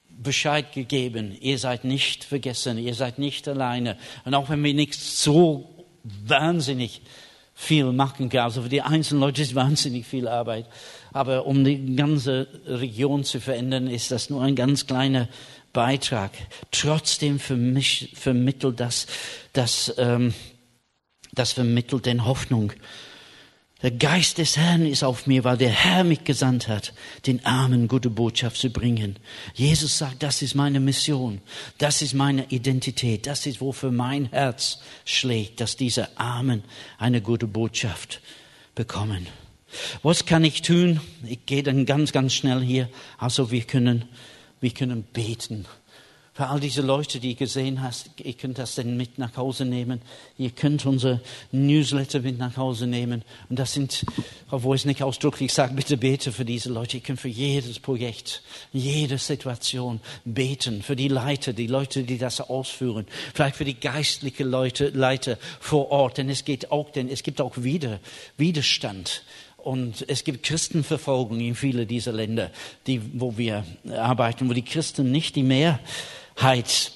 Bescheid 0.10 0.74
gegeben. 0.74 1.38
Ihr 1.40 1.60
seid 1.60 1.84
nicht 1.84 2.24
vergessen, 2.24 2.78
ihr 2.78 2.96
seid 2.96 3.20
nicht 3.20 3.48
alleine. 3.48 3.98
Und 4.26 4.34
auch 4.34 4.50
wenn 4.50 4.64
wir 4.64 4.74
nicht 4.74 4.96
so 4.96 5.86
wahnsinnig 6.04 7.02
viel 7.54 7.92
machen 7.92 8.30
kann, 8.30 8.42
also 8.42 8.64
für 8.64 8.70
die 8.70 8.82
einzelnen 8.82 9.22
Leute 9.22 9.42
ist 9.42 9.56
wahnsinnig 9.56 10.06
viel 10.06 10.28
Arbeit. 10.28 10.68
Aber 11.17 11.47
um 11.47 11.63
die 11.63 11.95
ganze 11.95 12.47
Region 12.67 13.23
zu 13.23 13.39
verändern, 13.41 13.88
ist 13.88 14.12
das 14.12 14.30
nur 14.30 14.43
ein 14.43 14.56
ganz 14.56 14.86
kleiner 14.86 15.27
Beitrag. 15.73 16.32
Trotzdem 16.69 17.39
vermisch, 17.39 18.10
vermittelt 18.13 18.80
das, 18.80 19.08
das, 19.51 19.95
ähm, 19.97 20.36
das 21.34 21.53
vermittelt 21.53 22.06
den 22.06 22.23
Hoffnung. 22.23 22.71
Der 23.82 23.89
Geist 23.89 24.38
des 24.38 24.58
Herrn 24.58 24.86
ist 24.86 25.03
auf 25.03 25.25
mir, 25.25 25.43
weil 25.43 25.58
der 25.58 25.71
Herr 25.71 26.03
mich 26.03 26.23
gesandt 26.23 26.67
hat, 26.67 26.93
den 27.25 27.43
Armen 27.47 27.88
gute 27.88 28.12
Botschaft 28.12 28.58
zu 28.58 28.69
bringen. 28.69 29.15
Jesus 29.56 29.97
sagt, 29.97 30.21
das 30.21 30.43
ist 30.43 30.53
meine 30.53 30.80
Mission, 30.80 31.41
das 31.80 32.03
ist 32.03 32.13
meine 32.13 32.45
Identität, 32.51 33.25
das 33.25 33.47
ist, 33.47 33.60
wofür 33.60 33.91
mein 33.91 34.25
Herz 34.25 34.82
schlägt, 35.03 35.62
dass 35.62 35.77
diese 35.77 36.15
Armen 36.19 36.63
eine 36.99 37.21
gute 37.21 37.47
Botschaft 37.47 38.21
bekommen. 38.75 39.25
Was 40.03 40.25
kann 40.25 40.43
ich 40.43 40.62
tun? 40.62 41.01
Ich 41.25 41.45
gehe 41.45 41.63
dann 41.63 41.86
ganz, 41.86 42.12
ganz 42.12 42.34
schnell 42.34 42.62
hier. 42.62 42.89
Also 43.17 43.51
wir 43.51 43.63
können, 43.63 44.06
wir 44.62 44.71
können 44.71 45.03
beten. 45.03 45.65
Für 46.38 46.49
all 46.49 46.60
diese 46.60 46.84
Leute, 46.84 47.19
die 47.19 47.30
ihr 47.30 47.36
gesehen 47.36 47.82
hast, 47.82 48.12
ihr 48.23 48.34
könnt 48.34 48.60
das 48.60 48.75
dann 48.75 48.95
mit 48.95 49.17
nach 49.17 49.36
Hause 49.38 49.65
nehmen. 49.65 50.03
Ihr 50.38 50.51
könnt 50.51 50.86
unser 50.86 51.19
Newsletter 51.51 52.19
mit 52.19 52.38
nach 52.38 52.58
Hause 52.58 52.86
nehmen. 52.86 53.23
Und 53.49 53.58
das 53.58 53.73
sind, 53.73 54.06
obwohl 54.51 54.75
ich 54.75 54.84
es 54.84 54.86
nicht 54.86 55.01
ausdrücklich 55.01 55.51
sage, 55.51 55.73
bitte 55.73 55.97
bete 55.97 56.32
für 56.32 56.45
diese 56.45 56.69
Leute. 56.69 56.97
Ihr 56.97 57.01
könnt 57.01 57.19
für 57.19 57.27
jedes 57.27 57.80
Projekt, 57.80 58.43
jede 58.71 59.17
Situation 59.17 59.99
beten. 60.25 60.84
Für 60.84 60.95
die 60.95 61.08
Leiter, 61.08 61.53
die 61.53 61.65
Leute, 61.65 62.03
die 62.03 62.19
das 62.19 62.39
ausführen. 62.39 63.08
Vielleicht 63.34 63.56
für 63.56 63.65
die 63.65 63.80
geistlichen 63.80 64.47
Leute, 64.47 64.89
Leiter 64.89 65.39
vor 65.60 65.89
Ort. 65.89 66.19
Denn 66.19 66.30
es 66.30 66.45
geht 66.45 66.69
auch, 66.69 66.91
denn 66.91 67.10
es 67.10 67.23
gibt 67.23 67.41
auch 67.41 67.58
wieder 67.58 67.99
Widerstand 68.38 69.23
und 69.67 70.06
es 70.08 70.23
gibt 70.23 70.43
Christenverfolgung 70.43 71.41
in 71.41 71.53
vielen 71.53 71.86
dieser 71.89 72.13
Länder, 72.13 72.51
die, 72.88 73.01
wo 73.19 73.38
wir 73.38 73.65
arbeiten, 73.91 74.47
wo 74.47 74.53
die 74.53 74.63
Christen 74.63 75.12
nicht 75.12 75.36
die 75.36 75.43
Mehrheit 75.43 76.93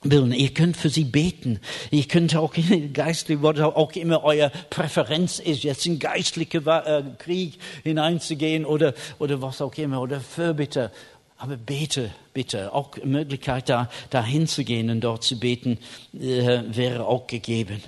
bilden. 0.00 0.32
Ihr 0.32 0.54
könnt 0.54 0.76
für 0.76 0.88
sie 0.88 1.02
beten. 1.02 1.58
Ihr 1.90 2.04
könnt 2.04 2.36
auch 2.36 2.54
geistlich, 2.92 3.42
was 3.42 3.58
auch 3.58 3.90
immer 3.94 4.22
euer 4.22 4.50
Präferenz 4.70 5.40
ist, 5.40 5.64
jetzt 5.64 5.84
in 5.84 5.98
geistliche 5.98 6.58
äh, 6.58 7.02
Krieg 7.18 7.58
hineinzugehen 7.82 8.64
oder, 8.64 8.94
oder 9.18 9.42
was 9.42 9.60
auch 9.60 9.74
immer, 9.74 10.00
oder 10.00 10.20
Fürbitte. 10.20 10.92
Aber 11.38 11.56
bete, 11.56 12.12
bitte. 12.32 12.72
Auch 12.72 12.98
Möglichkeit, 13.02 13.68
da, 13.68 13.90
da 14.10 14.24
hinzugehen 14.24 14.90
und 14.90 15.00
dort 15.00 15.24
zu 15.24 15.40
beten, 15.40 15.78
äh, 16.14 16.62
wäre 16.68 17.04
auch 17.04 17.26
gegeben. 17.26 17.82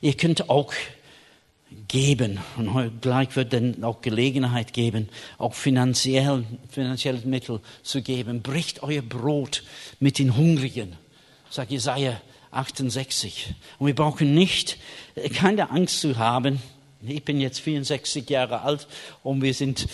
Ihr 0.00 0.14
könnt 0.14 0.50
auch 0.50 0.72
geben. 1.88 2.38
Und 2.56 3.00
gleich 3.00 3.34
wird 3.34 3.52
dann 3.52 3.82
auch 3.82 4.02
Gelegenheit 4.02 4.72
geben, 4.72 5.08
auch 5.38 5.54
finanziell, 5.54 6.44
finanzielle 6.70 7.20
Mittel 7.24 7.60
zu 7.82 8.02
geben. 8.02 8.42
Bricht 8.42 8.82
euer 8.82 9.02
Brot 9.02 9.64
mit 9.98 10.18
den 10.18 10.36
Hungrigen, 10.36 10.96
sagt 11.50 11.70
Jesaja 11.70 12.20
68. 12.50 13.54
Und 13.78 13.86
wir 13.86 13.94
brauchen 13.94 14.34
nicht, 14.34 14.78
keine 15.34 15.70
Angst 15.70 16.00
zu 16.00 16.16
haben, 16.18 16.62
ich 17.06 17.24
bin 17.24 17.40
jetzt 17.40 17.60
64 17.60 18.28
Jahre 18.28 18.62
alt 18.62 18.88
und 19.22 19.40
wir 19.40 19.54
sind, 19.54 19.86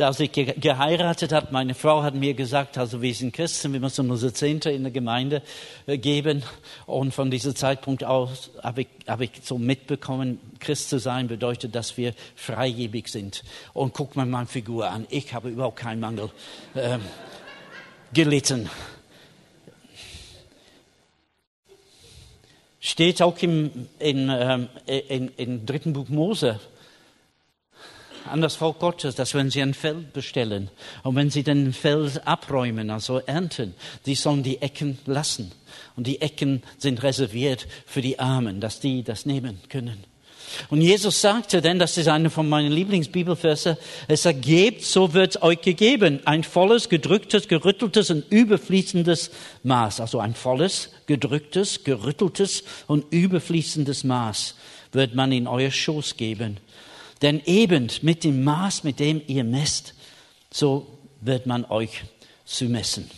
als 0.00 0.18
ich 0.18 0.32
geheiratet 0.32 1.32
habe, 1.32 1.48
meine 1.52 1.74
Frau 1.74 2.02
hat 2.02 2.14
mir 2.14 2.34
gesagt, 2.34 2.76
also 2.76 3.00
wir 3.02 3.14
sind 3.14 3.32
Christen, 3.32 3.72
wir 3.72 3.78
müssen 3.78 4.10
unsere 4.10 4.32
Zehnte 4.32 4.70
in 4.70 4.82
der 4.82 4.90
Gemeinde 4.90 5.42
äh, 5.86 5.96
geben. 5.96 6.42
Und 6.86 7.14
von 7.14 7.30
diesem 7.30 7.54
Zeitpunkt 7.54 8.02
aus 8.02 8.50
habe 8.62 8.82
ich, 8.82 8.88
habe 9.06 9.24
ich 9.24 9.30
so 9.42 9.58
mitbekommen, 9.58 10.40
Christ 10.58 10.90
zu 10.90 10.98
sein 10.98 11.28
bedeutet, 11.28 11.74
dass 11.74 11.96
wir 11.96 12.14
freigebig 12.34 13.08
sind. 13.08 13.44
Und 13.72 13.94
guck 13.94 14.16
mal 14.16 14.26
meine 14.26 14.46
Figur 14.46 14.90
an, 14.90 15.06
ich 15.08 15.32
habe 15.32 15.50
überhaupt 15.50 15.76
keinen 15.76 16.00
Mangel 16.00 16.30
ähm, 16.74 17.00
gelitten. 18.12 18.68
Steht 22.80 23.22
auch 23.22 23.38
im 23.38 23.88
in, 23.98 24.30
ähm, 24.30 24.68
in, 24.86 25.28
in 25.36 25.66
dritten 25.66 25.92
Buch 25.92 26.08
Mose 26.08 26.58
an 28.26 28.40
das 28.40 28.56
Volk 28.56 28.78
Gottes, 28.78 29.14
dass 29.14 29.34
wenn 29.34 29.50
sie 29.50 29.62
ein 29.62 29.74
Feld 29.74 30.12
bestellen 30.12 30.70
und 31.02 31.16
wenn 31.16 31.30
sie 31.30 31.42
den 31.42 31.72
Feld 31.72 32.26
abräumen, 32.26 32.90
also 32.90 33.18
ernten, 33.18 33.74
sie 34.04 34.14
sollen 34.14 34.42
die 34.42 34.62
Ecken 34.62 34.98
lassen. 35.06 35.52
Und 35.96 36.06
die 36.06 36.20
Ecken 36.20 36.62
sind 36.78 37.02
reserviert 37.02 37.66
für 37.86 38.02
die 38.02 38.18
Armen, 38.18 38.60
dass 38.60 38.80
die 38.80 39.02
das 39.02 39.26
nehmen 39.26 39.60
können. 39.68 40.04
Und 40.68 40.80
Jesus 40.80 41.20
sagte 41.20 41.60
denn, 41.60 41.78
das 41.78 41.96
ist 41.96 42.08
eine 42.08 42.30
von 42.30 42.48
meinen 42.48 42.72
Lieblingsbibelverse, 42.72 43.78
es 44.08 44.22
sagt, 44.22 44.42
gebt, 44.42 44.84
so 44.84 45.12
wird 45.14 45.42
euch 45.42 45.60
gegeben. 45.60 46.20
Ein 46.24 46.44
volles, 46.44 46.88
gedrücktes, 46.88 47.48
gerütteltes 47.48 48.10
und 48.10 48.24
überfließendes 48.30 49.30
Maß. 49.62 50.00
Also 50.00 50.20
ein 50.20 50.34
volles, 50.34 50.90
gedrücktes, 51.06 51.84
gerütteltes 51.84 52.64
und 52.86 53.04
überfließendes 53.10 54.04
Maß 54.04 54.56
wird 54.92 55.14
man 55.14 55.32
in 55.32 55.46
euer 55.46 55.70
Schoß 55.70 56.16
geben. 56.16 56.58
Denn 57.22 57.42
eben 57.44 57.88
mit 58.02 58.24
dem 58.24 58.42
Maß, 58.44 58.84
mit 58.84 58.98
dem 58.98 59.20
ihr 59.26 59.44
messt, 59.44 59.94
so 60.52 60.98
wird 61.20 61.46
man 61.46 61.64
euch 61.66 62.02
zu 62.44 62.64
messen. 62.64 63.10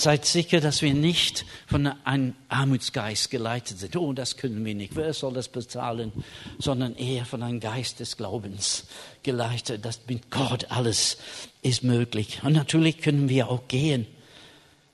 Seid 0.00 0.24
sicher, 0.24 0.62
dass 0.62 0.80
wir 0.80 0.94
nicht 0.94 1.44
von 1.66 1.86
einem 2.04 2.32
Armutsgeist 2.48 3.30
geleitet 3.30 3.80
sind. 3.80 3.96
Oh, 3.96 4.14
das 4.14 4.38
können 4.38 4.64
wir 4.64 4.74
nicht. 4.74 4.96
Wer 4.96 5.12
soll 5.12 5.34
das 5.34 5.48
bezahlen? 5.48 6.10
Sondern 6.58 6.96
eher 6.96 7.26
von 7.26 7.42
einem 7.42 7.60
Geist 7.60 8.00
des 8.00 8.16
Glaubens 8.16 8.86
geleitet. 9.22 9.84
dass 9.84 10.00
mit 10.08 10.30
Gott 10.30 10.70
alles 10.70 11.18
ist 11.60 11.84
möglich. 11.84 12.40
Und 12.42 12.54
natürlich 12.54 13.02
können 13.02 13.28
wir 13.28 13.50
auch 13.50 13.68
gehen. 13.68 14.06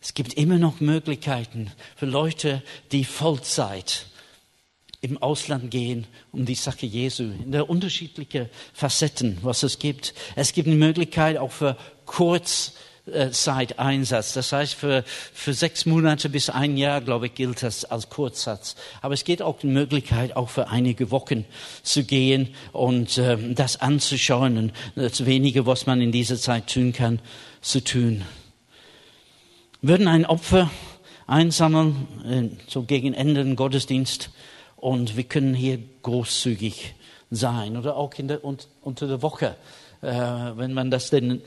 Es 0.01 0.13
gibt 0.13 0.35
immer 0.35 0.59
noch 0.59 0.81
Möglichkeiten 0.81 1.71
für 1.95 2.07
Leute, 2.07 2.65
die 2.91 3.05
Vollzeit 3.05 4.07
im 5.03 5.23
Ausland 5.23 5.71
gehen, 5.71 6.09
um 6.33 6.47
die 6.47 6.57
Sache 6.57 6.85
Jesu, 6.85 7.23
in 7.23 7.53
der 7.53 7.71
unterschiedlichen 7.71 8.49
Facetten, 8.73 9.39
was 9.43 9.63
es 9.63 9.79
gibt. 9.79 10.15
Es 10.35 10.53
gibt 10.53 10.67
eine 10.67 10.75
Möglichkeit 10.75 11.37
auch 11.37 11.53
für 11.53 11.77
kurz 12.07 12.73
Zeiteinsatz. 13.31 14.33
Das 14.33 14.53
heißt, 14.53 14.75
für, 14.75 15.05
für 15.07 15.55
sechs 15.55 15.87
Monate 15.87 16.29
bis 16.29 16.51
ein 16.51 16.77
Jahr, 16.77 17.01
glaube 17.01 17.27
ich, 17.27 17.35
gilt 17.35 17.63
das 17.63 17.85
als 17.85 18.09
Kurzsatz. 18.09 18.77
Aber 19.03 19.15
es 19.15 19.25
geht 19.25 19.43
auch 19.43 19.59
die 19.59 19.69
Möglichkeit, 19.69 20.37
auch 20.37 20.49
für 20.49 20.69
einige 20.69 21.11
Wochen 21.11 21.45
zu 21.83 22.05
gehen 22.05 22.55
und 22.73 23.19
äh, 23.19 23.37
das 23.55 23.81
anzuschauen 23.81 24.59
und 24.59 24.73
das 24.97 25.25
Wenige, 25.25 25.67
was 25.67 25.87
man 25.87 26.01
in 26.01 26.13
dieser 26.13 26.37
Zeit 26.37 26.73
tun 26.73 26.93
kann, 26.93 27.21
zu 27.61 27.83
tun. 27.83 28.25
Würden 29.83 30.09
ein 30.09 30.27
Opfer 30.27 30.71
einsammeln, 31.27 32.09
äh, 32.25 32.69
so 32.69 32.83
gegen 32.83 33.15
Ende 33.15 33.45
des 33.45 33.57
Gottesdienst, 33.57 34.31
und 34.77 35.17
wir 35.17 35.25
können 35.25 35.55
hier 35.55 35.79
großzügig 36.03 36.95
sein 37.31 37.77
oder 37.77 37.97
auch 37.97 38.15
in 38.19 38.29
der, 38.29 38.45
unter 38.45 39.07
der 39.09 39.23
Woche, 39.23 39.57
äh, 40.03 40.07
wenn 40.07 40.75
man 40.75 40.91
das 40.91 41.11
denn 41.11 41.43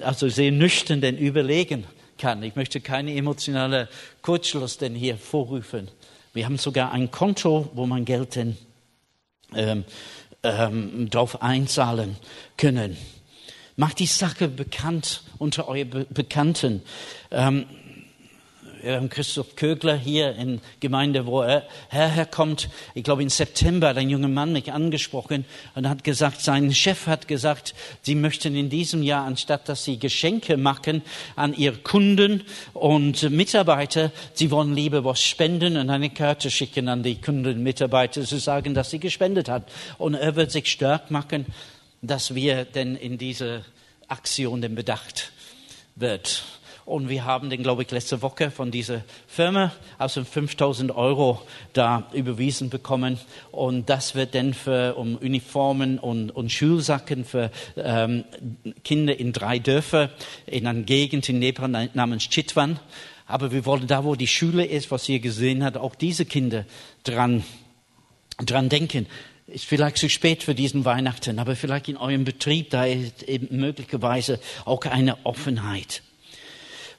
also 0.00 0.28
sehr 0.28 0.52
nüchtern 0.52 1.00
denn 1.00 1.18
überlegen 1.18 1.84
kann. 2.18 2.42
Ich 2.42 2.56
möchte 2.56 2.80
keine 2.80 3.14
emotionale 3.14 3.88
Kurzschluss 4.22 4.78
denn 4.78 4.94
hier 4.94 5.16
vorrufen. 5.16 5.88
Wir 6.32 6.44
haben 6.44 6.58
sogar 6.58 6.92
ein 6.92 7.10
Konto, 7.10 7.70
wo 7.74 7.86
man 7.86 8.04
Geld 8.04 8.36
denn 8.36 8.56
ähm, 9.54 9.84
ähm, 10.42 11.08
drauf 11.10 11.42
einzahlen 11.42 12.16
können. 12.56 12.96
Macht 13.76 13.98
die 13.98 14.06
Sache 14.06 14.48
bekannt 14.48 15.22
unter 15.38 15.68
euren 15.68 16.06
Bekannten. 16.10 16.82
Ähm, 17.30 17.66
Christoph 19.08 19.56
Kögler 19.56 19.96
hier 19.96 20.34
in 20.36 20.60
Gemeinde, 20.80 21.26
wo 21.26 21.42
er 21.42 21.64
herkommt. 21.88 22.68
Ich 22.94 23.04
glaube, 23.04 23.22
im 23.22 23.30
September 23.30 23.88
hat 23.88 23.98
ein 23.98 24.10
junger 24.10 24.28
Mann 24.28 24.52
mich 24.52 24.72
angesprochen 24.72 25.44
und 25.74 25.88
hat 25.88 26.04
gesagt, 26.04 26.40
sein 26.40 26.72
Chef 26.74 27.06
hat 27.06 27.28
gesagt, 27.28 27.74
sie 28.02 28.14
möchten 28.14 28.54
in 28.54 28.70
diesem 28.70 29.02
Jahr, 29.02 29.24
anstatt 29.24 29.68
dass 29.68 29.84
sie 29.84 29.98
Geschenke 29.98 30.56
machen 30.56 31.02
an 31.36 31.54
ihre 31.54 31.76
Kunden 31.76 32.44
und 32.72 33.30
Mitarbeiter, 33.30 34.12
sie 34.34 34.50
wollen 34.50 34.74
lieber 34.74 35.04
was 35.04 35.22
spenden 35.22 35.76
und 35.76 35.90
eine 35.90 36.10
Karte 36.10 36.50
schicken 36.50 36.88
an 36.88 37.02
die 37.02 37.20
Kunden 37.20 37.46
und 37.46 37.62
Mitarbeiter, 37.62 38.22
zu 38.22 38.38
sagen, 38.38 38.74
dass 38.74 38.90
sie 38.90 39.00
gespendet 39.00 39.48
hat. 39.48 39.70
Und 39.98 40.14
er 40.14 40.36
wird 40.36 40.50
sich 40.50 40.70
stark 40.70 41.10
machen, 41.10 41.46
dass 42.02 42.34
wir 42.34 42.64
denn 42.64 42.96
in 42.96 43.18
diese 43.18 43.64
Aktion 44.08 44.60
denn 44.60 44.74
bedacht 44.74 45.32
wird. 45.96 46.44
Und 46.86 47.08
wir 47.08 47.24
haben 47.24 47.50
den, 47.50 47.64
glaube 47.64 47.82
ich, 47.82 47.90
letzte 47.90 48.22
Woche 48.22 48.52
von 48.52 48.70
dieser 48.70 49.02
Firma 49.26 49.72
also 49.98 50.22
5000 50.22 50.94
Euro 50.94 51.42
da 51.72 52.08
überwiesen 52.12 52.70
bekommen. 52.70 53.18
Und 53.50 53.90
das 53.90 54.14
wird 54.14 54.36
dann 54.36 54.54
für 54.54 54.94
um 54.94 55.16
Uniformen 55.16 55.98
und, 55.98 56.30
und 56.30 56.52
Schulsacken 56.52 57.24
für 57.24 57.50
ähm, 57.76 58.24
Kinder 58.84 59.18
in 59.18 59.32
drei 59.32 59.58
Dörfer 59.58 60.10
in 60.46 60.68
einer 60.68 60.82
Gegend 60.82 61.28
in 61.28 61.40
Nepal 61.40 61.90
namens 61.92 62.28
Chitwan. 62.28 62.78
Aber 63.26 63.50
wir 63.50 63.66
wollen 63.66 63.88
da, 63.88 64.04
wo 64.04 64.14
die 64.14 64.28
Schule 64.28 64.64
ist, 64.64 64.92
was 64.92 65.08
ihr 65.08 65.18
gesehen 65.18 65.64
habt, 65.64 65.76
auch 65.76 65.96
diese 65.96 66.24
Kinder 66.24 66.64
dran, 67.02 67.42
dran 68.38 68.68
denken 68.68 69.06
ist 69.48 69.64
vielleicht 69.64 69.96
zu 69.98 70.08
spät 70.08 70.42
für 70.42 70.56
diesen 70.56 70.84
Weihnachten, 70.84 71.38
aber 71.38 71.54
vielleicht 71.54 71.88
in 71.88 71.96
eurem 71.96 72.24
Betrieb, 72.24 72.70
da 72.70 72.84
ist 72.84 73.22
eben 73.22 73.60
möglicherweise 73.60 74.40
auch 74.64 74.84
eine 74.86 75.24
Offenheit. 75.24 76.02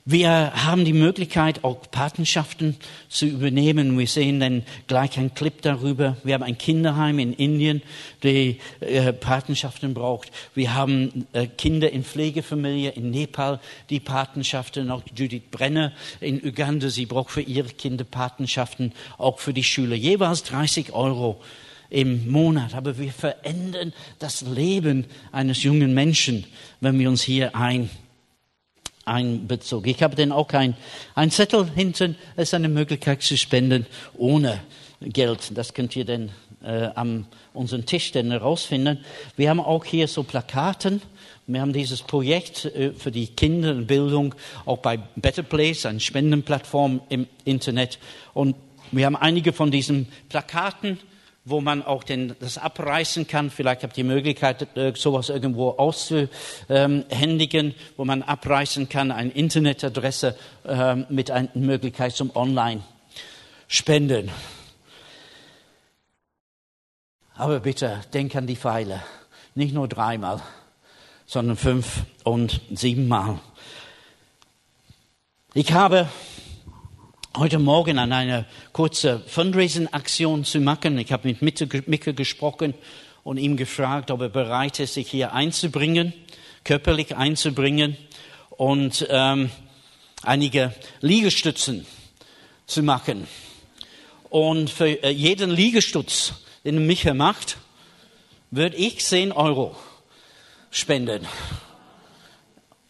Wir 0.10 0.54
haben 0.64 0.86
die 0.86 0.94
Möglichkeit, 0.94 1.66
auch 1.66 1.82
Patenschaften 1.92 2.78
zu 3.10 3.26
übernehmen. 3.26 4.00
Wir 4.00 4.08
sehen 4.08 4.40
dann 4.40 4.64
gleich 4.88 5.18
einen 5.18 5.34
Clip 5.34 5.62
darüber. 5.62 6.16
Wir 6.24 6.36
haben 6.36 6.44
ein 6.44 6.58
Kinderheim 6.58 7.20
in 7.20 7.34
Indien, 7.34 7.82
die 8.24 8.60
äh, 8.80 9.12
Patenschaften 9.12 9.94
braucht. 9.94 10.32
Wir 10.56 10.74
haben 10.74 11.28
äh, 11.34 11.48
Kinder 11.48 11.92
in 11.92 12.06
Pflegefamilie 12.06 12.92
in 12.92 13.12
Nepal, 13.12 13.60
die 13.90 14.00
Patenschaften. 14.00 14.92
Auch 14.92 15.04
Judith 15.14 15.42
Brenner 15.52 15.92
in 16.22 16.42
Uganda, 16.42 16.88
sie 16.88 17.06
braucht 17.06 17.32
für 17.32 17.42
ihre 17.42 17.68
Kinder 17.68 18.06
Patenschaften, 18.06 18.94
auch 19.18 19.40
für 19.40 19.54
die 19.54 19.66
Schüler. 19.66 19.98
Jeweils 19.98 20.44
30 20.44 20.94
Euro 20.94 21.42
im 21.90 22.32
Monat. 22.32 22.76
Aber 22.76 22.98
wir 22.98 23.12
verändern 23.12 23.92
das 24.20 24.40
Leben 24.40 25.04
eines 25.34 25.64
jungen 25.64 25.94
Menschen, 25.94 26.46
wenn 26.80 26.98
wir 26.98 27.10
uns 27.10 27.24
hier 27.24 27.58
ein 27.58 27.90
einbezog. 29.08 29.88
Ich 29.88 30.04
habe 30.04 30.16
denn 30.16 30.32
auch 30.32 30.50
ein, 30.50 30.76
ein 31.16 31.32
Zettel 31.32 31.70
hinten, 31.74 32.16
es 32.36 32.50
ist 32.50 32.54
eine 32.54 32.70
Möglichkeit 32.70 33.22
zu 33.22 33.38
spenden 33.38 33.86
ohne 34.18 34.60
Geld. 35.02 35.58
Das 35.58 35.74
könnt 35.74 35.96
ihr 35.96 36.06
dann 36.06 36.32
äh, 36.64 36.90
am 36.96 37.26
unseren 37.54 37.86
Tisch 37.86 38.12
dann 38.12 38.32
herausfinden. 38.32 39.00
Wir 39.36 39.50
haben 39.50 39.60
auch 39.60 39.86
hier 39.86 40.08
so 40.08 40.24
Plakaten. 40.24 41.02
Wir 41.48 41.62
haben 41.62 41.74
dieses 41.74 42.02
Projekt 42.02 42.66
äh, 42.66 42.92
für 42.92 43.12
die 43.12 43.28
Kinderbildung 43.28 44.36
auch 44.66 44.80
bei 44.80 45.00
Better 45.16 45.44
Place, 45.44 45.86
eine 45.86 46.00
Spendenplattform 46.00 47.02
im 47.10 47.28
Internet. 47.46 48.00
Und 48.34 48.56
wir 48.92 49.06
haben 49.06 49.16
einige 49.16 49.54
von 49.54 49.72
diesen 49.72 50.08
Plakaten 50.30 51.00
wo 51.50 51.62
man 51.62 51.82
auch 51.82 52.04
den, 52.04 52.36
das 52.40 52.58
abreißen 52.58 53.26
kann. 53.26 53.50
Vielleicht 53.50 53.84
habt 53.84 53.98
ihr 53.98 54.04
die 54.04 54.10
Möglichkeit, 54.10 54.76
äh, 54.76 54.92
sowas 54.96 55.30
irgendwo 55.30 55.70
auszuhändigen, 55.70 57.74
wo 57.96 58.04
man 58.04 58.22
abreißen 58.22 58.90
kann, 58.90 59.12
eine 59.12 59.32
Internetadresse 59.32 60.36
ähm, 60.66 61.06
mit 61.10 61.32
einer 61.32 61.48
Möglichkeit 61.54 62.14
zum 62.14 62.36
Online-Spenden. 62.36 64.30
Aber 67.36 67.62
bitte, 67.62 68.02
denk 68.14 68.36
an 68.36 68.46
die 68.46 68.58
Pfeile. 68.58 69.02
Nicht 69.56 69.74
nur 69.74 69.88
dreimal, 69.88 70.42
sondern 71.26 71.56
fünf 71.56 72.02
und 72.24 72.60
siebenmal. 72.72 73.40
Ich 75.54 75.72
habe 75.72 76.10
heute 77.38 77.60
Morgen 77.60 78.00
an 78.00 78.14
eine 78.14 78.46
kurze 78.74 79.20
Fundraising-Aktion 79.28 80.44
zu 80.44 80.60
machen. 80.60 80.98
Ich 80.98 81.12
habe 81.12 81.36
mit 81.40 81.42
Micke 81.88 82.14
gesprochen 82.16 82.74
und 83.24 83.38
ihm 83.38 83.58
gefragt, 83.58 84.10
ob 84.10 84.22
er 84.22 84.30
bereit 84.30 84.80
ist, 84.80 84.96
sich 84.96 85.12
hier 85.12 85.34
einzubringen, 85.34 86.14
körperlich 86.64 87.16
einzubringen 87.16 87.96
und 88.50 89.06
ähm, 89.10 89.52
einige 90.24 90.74
Liegestützen 91.02 91.86
zu 92.66 92.82
machen. 92.82 93.28
Und 94.30 94.72
für 94.72 95.04
äh, 95.04 95.12
jeden 95.12 95.52
Liegestütz, 95.52 96.34
den 96.66 96.88
Micha 96.88 97.14
macht, 97.14 97.58
würde 98.50 98.78
ich 98.78 99.06
10 99.06 99.32
Euro 99.32 99.76
spenden. 100.72 101.28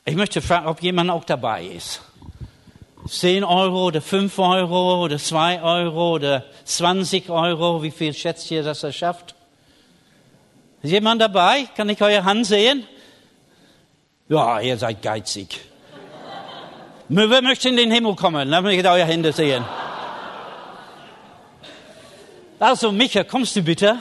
Ich 0.06 0.16
möchte 0.16 0.42
fragen, 0.42 0.68
ob 0.68 0.82
jemand 0.82 1.10
auch 1.10 1.26
dabei 1.26 1.66
ist. 1.66 2.02
10 3.08 3.44
Euro 3.44 3.88
oder 3.88 4.02
5 4.02 4.38
Euro 4.40 5.04
oder 5.04 5.18
2 5.18 5.62
Euro 5.62 6.16
oder 6.16 6.44
20 6.66 7.30
Euro. 7.30 7.82
Wie 7.84 7.92
viel 7.92 8.14
schätzt 8.14 8.50
ihr, 8.52 8.64
dass 8.64 8.84
er 8.84 8.92
schafft? 8.92 9.36
Ist 10.82 10.92
jemand 10.92 11.22
dabei? 11.22 11.68
Kann 11.76 11.90
ich 11.90 12.02
eure 12.02 12.24
Hand 12.24 12.46
sehen? 12.46 12.86
Ja, 14.30 14.60
ihr 14.60 14.78
seid 14.78 15.02
geizig. 15.02 15.60
Wer 17.10 17.42
möchte 17.42 17.70
in 17.70 17.78
den 17.78 17.92
Himmel 17.92 18.16
kommen? 18.16 18.50
Lass 18.50 18.64
mich 18.64 18.86
eure 18.86 19.06
Hände 19.06 19.32
sehen. 19.32 19.64
Also, 22.60 22.92
Micha, 22.92 23.24
kommst 23.24 23.56
du 23.56 23.62
bitte? 23.62 24.00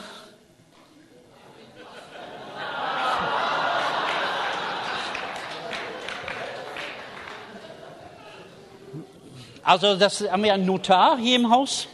Also 9.67 9.97
das 9.97 10.21
haben 10.21 10.45
wir 10.45 10.53
einen 10.53 10.65
Notar 10.65 11.17
hier 11.17 11.35
im 11.35 11.49
Haus. 11.49 11.89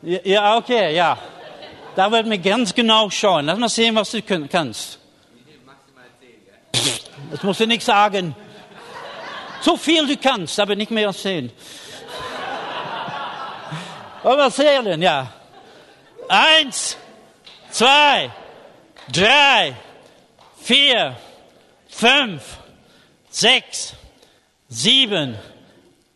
Ja, 0.00 0.56
okay, 0.56 0.94
ja. 0.96 1.18
Da 1.94 2.10
wird 2.10 2.26
mir 2.26 2.38
ganz 2.38 2.74
genau 2.74 3.10
schauen. 3.10 3.44
Lass 3.44 3.58
mal 3.58 3.68
sehen, 3.68 3.94
was 3.94 4.10
du 4.10 4.22
kannst. 4.22 4.98
Das 7.30 7.42
musst 7.42 7.60
du 7.60 7.66
nicht 7.66 7.84
sagen. 7.84 8.34
So 9.60 9.76
viel 9.76 10.06
du 10.06 10.16
kannst, 10.16 10.58
aber 10.58 10.74
nicht 10.76 10.90
mehr 10.90 11.08
als 11.08 11.20
zehn. 11.20 11.52
Aber 14.24 14.50
zählen, 14.50 15.02
ja. 15.02 15.30
Eins, 16.26 16.96
zwei, 17.70 18.30
drei, 19.12 19.74
vier, 20.58 21.16
fünf, 21.90 22.42
sechs, 23.28 23.92
sieben, 24.68 25.36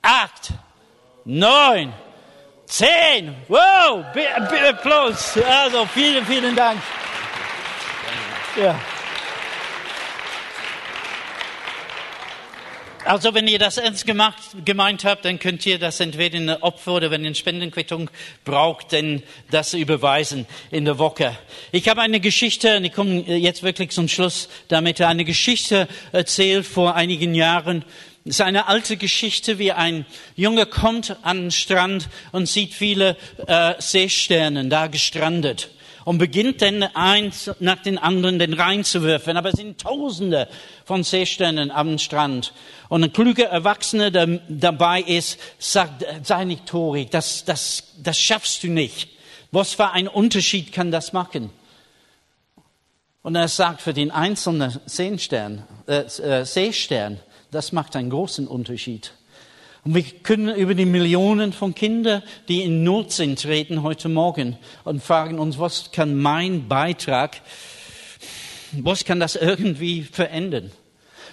acht, 0.02 0.50
neun, 1.24 1.92
zehn. 2.66 3.34
Wow, 3.48 4.04
Applaus. 4.68 5.38
Also 5.38 5.86
vielen, 5.86 6.24
vielen 6.26 6.54
Dank. 6.54 6.80
Ja. 8.60 8.78
Also 13.04 13.34
wenn 13.34 13.48
ihr 13.48 13.58
das 13.58 13.78
ernst 13.78 14.06
gemacht, 14.06 14.40
gemeint 14.64 15.04
habt, 15.04 15.24
dann 15.24 15.40
könnt 15.40 15.66
ihr 15.66 15.80
das 15.80 15.98
entweder 15.98 16.36
in 16.36 16.46
der 16.46 16.62
Opfer 16.62 16.92
oder 16.92 17.10
wenn 17.10 17.22
ihr 17.22 17.28
eine 17.28 17.34
Spendenquittung 17.34 18.10
braucht, 18.44 18.92
dann 18.92 19.24
das 19.50 19.74
überweisen 19.74 20.46
in 20.70 20.84
der 20.84 20.98
Woche. 20.98 21.36
Ich 21.72 21.88
habe 21.88 22.00
eine 22.00 22.20
Geschichte, 22.20 22.76
und 22.76 22.84
ich 22.84 22.92
komme 22.92 23.22
jetzt 23.22 23.64
wirklich 23.64 23.90
zum 23.90 24.06
Schluss 24.06 24.48
damit, 24.68 25.00
eine 25.00 25.24
Geschichte 25.24 25.88
erzählt 26.12 26.64
vor 26.64 26.94
einigen 26.94 27.34
Jahren. 27.34 27.84
Es 28.24 28.36
ist 28.36 28.40
eine 28.40 28.68
alte 28.68 28.96
Geschichte, 28.96 29.58
wie 29.58 29.72
ein 29.72 30.06
Junge 30.36 30.66
kommt 30.66 31.16
an 31.22 31.38
den 31.38 31.50
Strand 31.50 32.08
und 32.30 32.46
sieht 32.46 32.72
viele 32.72 33.16
äh, 33.48 33.74
Seesternen 33.80 34.70
da 34.70 34.86
gestrandet 34.86 35.70
und 36.04 36.18
beginnt 36.18 36.62
dann 36.62 36.84
eins 36.84 37.50
nach 37.58 37.82
den 37.82 37.98
anderen 37.98 38.38
den 38.38 38.52
reinzuwerfen. 38.52 39.36
Aber 39.36 39.48
es 39.48 39.56
sind 39.56 39.80
Tausende 39.80 40.48
von 40.84 41.02
Seesternen 41.02 41.72
am 41.72 41.98
Strand. 41.98 42.52
Und 42.88 43.02
ein 43.02 43.12
kluger 43.12 43.46
Erwachsener, 43.46 44.12
der 44.12 44.40
dabei 44.48 45.02
ist, 45.02 45.40
sagt, 45.58 46.04
sei 46.22 46.44
nicht 46.44 46.66
torig, 46.66 47.10
das, 47.10 47.44
das, 47.44 47.94
das 48.04 48.20
schaffst 48.20 48.62
du 48.62 48.68
nicht. 48.68 49.08
Was 49.50 49.74
für 49.74 49.90
einen 49.90 50.08
Unterschied 50.08 50.72
kann 50.72 50.92
das 50.92 51.12
machen? 51.12 51.50
Und 53.22 53.34
er 53.34 53.48
sagt, 53.48 53.82
für 53.82 53.92
den 53.92 54.12
einzelnen 54.12 54.78
Seestern, 54.86 55.64
äh, 55.88 56.02
äh, 56.02 56.44
Seestern, 56.44 57.18
das 57.52 57.70
macht 57.70 57.94
einen 57.94 58.10
großen 58.10 58.48
Unterschied. 58.48 59.12
Und 59.84 59.94
wir 59.94 60.02
können 60.02 60.54
über 60.56 60.74
die 60.74 60.86
Millionen 60.86 61.52
von 61.52 61.74
Kindern, 61.74 62.22
die 62.48 62.62
in 62.62 62.82
Not 62.82 63.12
sind, 63.12 63.44
reden 63.44 63.82
heute 63.82 64.08
Morgen 64.08 64.56
und 64.84 65.02
fragen 65.02 65.38
uns, 65.38 65.58
was 65.58 65.92
kann 65.92 66.16
mein 66.16 66.66
Beitrag, 66.66 67.40
was 68.72 69.04
kann 69.04 69.20
das 69.20 69.36
irgendwie 69.36 70.02
verändern? 70.02 70.70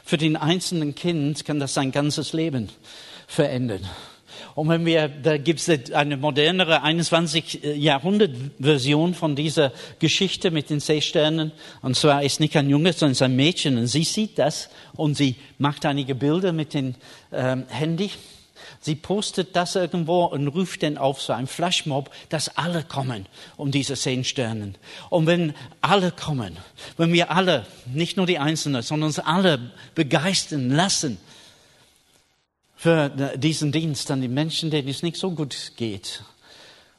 Für 0.04 0.18
den 0.18 0.36
einzelnen 0.36 0.94
Kind 0.94 1.46
kann 1.46 1.60
das 1.60 1.74
sein 1.74 1.92
ganzes 1.92 2.34
Leben 2.34 2.70
verändern. 3.28 3.88
Und 4.56 4.70
wenn 4.70 4.86
wir, 4.86 5.08
da 5.08 5.38
gibt 5.38 5.60
es 5.60 5.92
eine 5.94 6.18
modernere 6.18 6.82
21. 6.82 7.62
Jahrhundert-Version 7.76 9.14
von 9.14 9.36
dieser 9.36 9.72
Geschichte 10.00 10.52
mit 10.52 10.70
den 10.70 10.80
Seesternen. 10.80 11.52
Und 11.82 11.96
zwar 11.96 12.24
ist 12.24 12.40
nicht 12.40 12.56
ein 12.58 12.70
Junge, 12.70 12.94
sondern 12.94 13.12
ist 13.12 13.22
ein 13.22 13.36
Mädchen. 13.36 13.78
Und 13.78 13.88
sie 13.88 14.04
sieht 14.04 14.40
das 14.40 14.70
und 14.96 15.16
sie 15.16 15.36
macht 15.58 15.86
einige 15.86 16.16
Bilder 16.16 16.52
mit 16.52 16.74
dem 16.74 16.96
ähm, 17.32 17.66
Handy. 17.70 18.12
Sie 18.82 18.96
postet 18.96 19.56
das 19.56 19.76
irgendwo 19.76 20.26
und 20.26 20.48
ruft 20.48 20.84
dann 20.84 20.98
auf 20.98 21.22
so 21.22 21.34
ein 21.34 21.48
Flashmob, 21.48 22.10
dass 22.30 22.58
alle 22.58 22.84
kommen 22.84 23.26
um 23.58 23.72
diese 23.72 23.96
zehn. 23.96 24.24
Und 25.10 25.28
wenn 25.28 25.54
alle 25.82 26.12
kommen, 26.12 26.58
wenn 26.98 27.12
wir 27.12 27.32
alle, 27.32 27.66
nicht 27.94 28.18
nur 28.18 28.26
die 28.26 28.40
Einzelnen, 28.40 28.82
sondern 28.82 29.08
uns 29.08 29.20
alle 29.20 29.72
begeistern 29.96 30.70
lassen 30.70 31.18
für 32.80 33.10
diesen 33.36 33.74
Dienst 33.74 34.10
an 34.10 34.22
die 34.22 34.30
Menschen, 34.30 34.72
denen 34.72 34.88
es 34.88 35.04
nicht 35.04 35.18
so 35.18 35.32
gut 35.32 35.74
geht. 35.76 36.24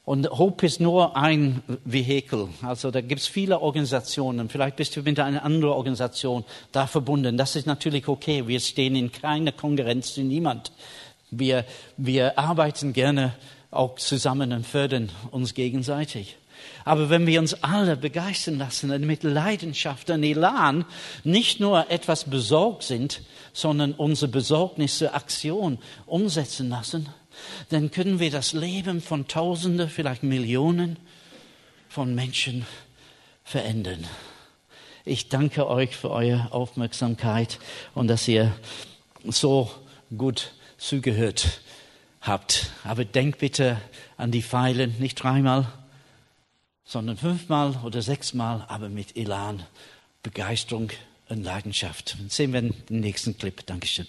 Und 0.05 0.29
Hope 0.29 0.67
ist 0.67 0.79
nur 0.79 1.17
ein 1.17 1.63
Vehikel. 1.87 2.49
Also 2.61 2.91
da 2.91 3.01
gibt 3.01 3.23
es 3.23 3.27
viele 3.27 3.61
Organisationen. 3.61 4.51
Vielleicht 4.51 4.77
bist 4.77 4.95
du 4.95 5.01
mit 5.01 5.19
einer 5.19 5.43
anderen 5.43 5.73
Organisation 5.73 6.45
da 6.71 6.87
verbunden. 6.87 7.39
Das 7.39 7.57
ist 7.57 7.67
natürlich 7.67 8.09
okay. 8.09 8.47
Wir 8.47 8.61
stehen 8.61 8.95
in 8.95 9.11
keiner 9.11 9.53
Konkurrenz 9.53 10.13
zu 10.13 10.21
niemand. 10.21 10.71
Wir, 11.31 11.65
wir 11.97 12.39
arbeiten 12.39 12.93
gerne 12.93 13.33
auch 13.71 13.95
zusammen 13.95 14.53
und 14.53 14.67
fördern 14.67 15.09
uns 15.31 15.55
gegenseitig. 15.55 16.37
Aber 16.85 17.11
wenn 17.11 17.27
wir 17.27 17.41
uns 17.41 17.63
alle 17.63 17.97
begeistern 17.97 18.59
lassen 18.59 18.91
und 18.91 19.07
mit 19.07 19.23
Leidenschaft 19.23 20.11
und 20.11 20.23
Elan 20.23 20.85
nicht 21.25 21.61
nur 21.61 21.91
etwas 21.91 22.25
besorgt 22.25 22.85
sind, 22.85 23.23
sondern 23.53 23.93
unsere 23.93 24.31
Besorgnis 24.31 24.99
zur 24.99 25.15
Aktion 25.15 25.79
umsetzen 26.07 26.69
lassen, 26.69 27.09
dann 27.69 27.91
können 27.91 28.21
wir 28.21 28.31
das 28.31 28.53
Leben 28.53 29.01
von 29.01 29.27
Tausenden, 29.29 29.89
vielleicht 29.89 30.23
Millionen 30.23 30.97
von 31.89 32.15
Menschen 32.15 32.67
verändern. 33.45 34.07
Ich 35.05 35.29
danke 35.29 35.67
euch 35.67 35.97
für 35.97 36.11
eure 36.11 36.53
Aufmerksamkeit 36.53 37.59
und 37.95 38.09
dass 38.09 38.29
ihr 38.29 38.53
so 39.25 39.71
gut 40.17 40.53
zugehört 40.79 41.61
habt. 42.21 42.71
Aber 42.85 43.05
denkt 43.05 43.39
bitte 43.39 43.81
an 44.17 44.31
die 44.31 44.43
Pfeilen, 44.43 44.95
nicht 44.99 45.23
dreimal, 45.23 45.67
sondern 46.91 47.17
fünfmal 47.17 47.77
oder 47.85 48.03
sechsmal, 48.03 48.65
aber 48.67 48.89
mit 48.89 49.17
Elan, 49.17 49.63
Begeisterung 50.25 50.91
und 51.29 51.45
Leidenschaft. 51.45 52.17
sehen 52.29 52.53
wir 52.53 52.63
den 52.63 52.75
nächsten 52.89 53.39
Clip. 53.39 53.65
Dankeschön. 53.65 54.09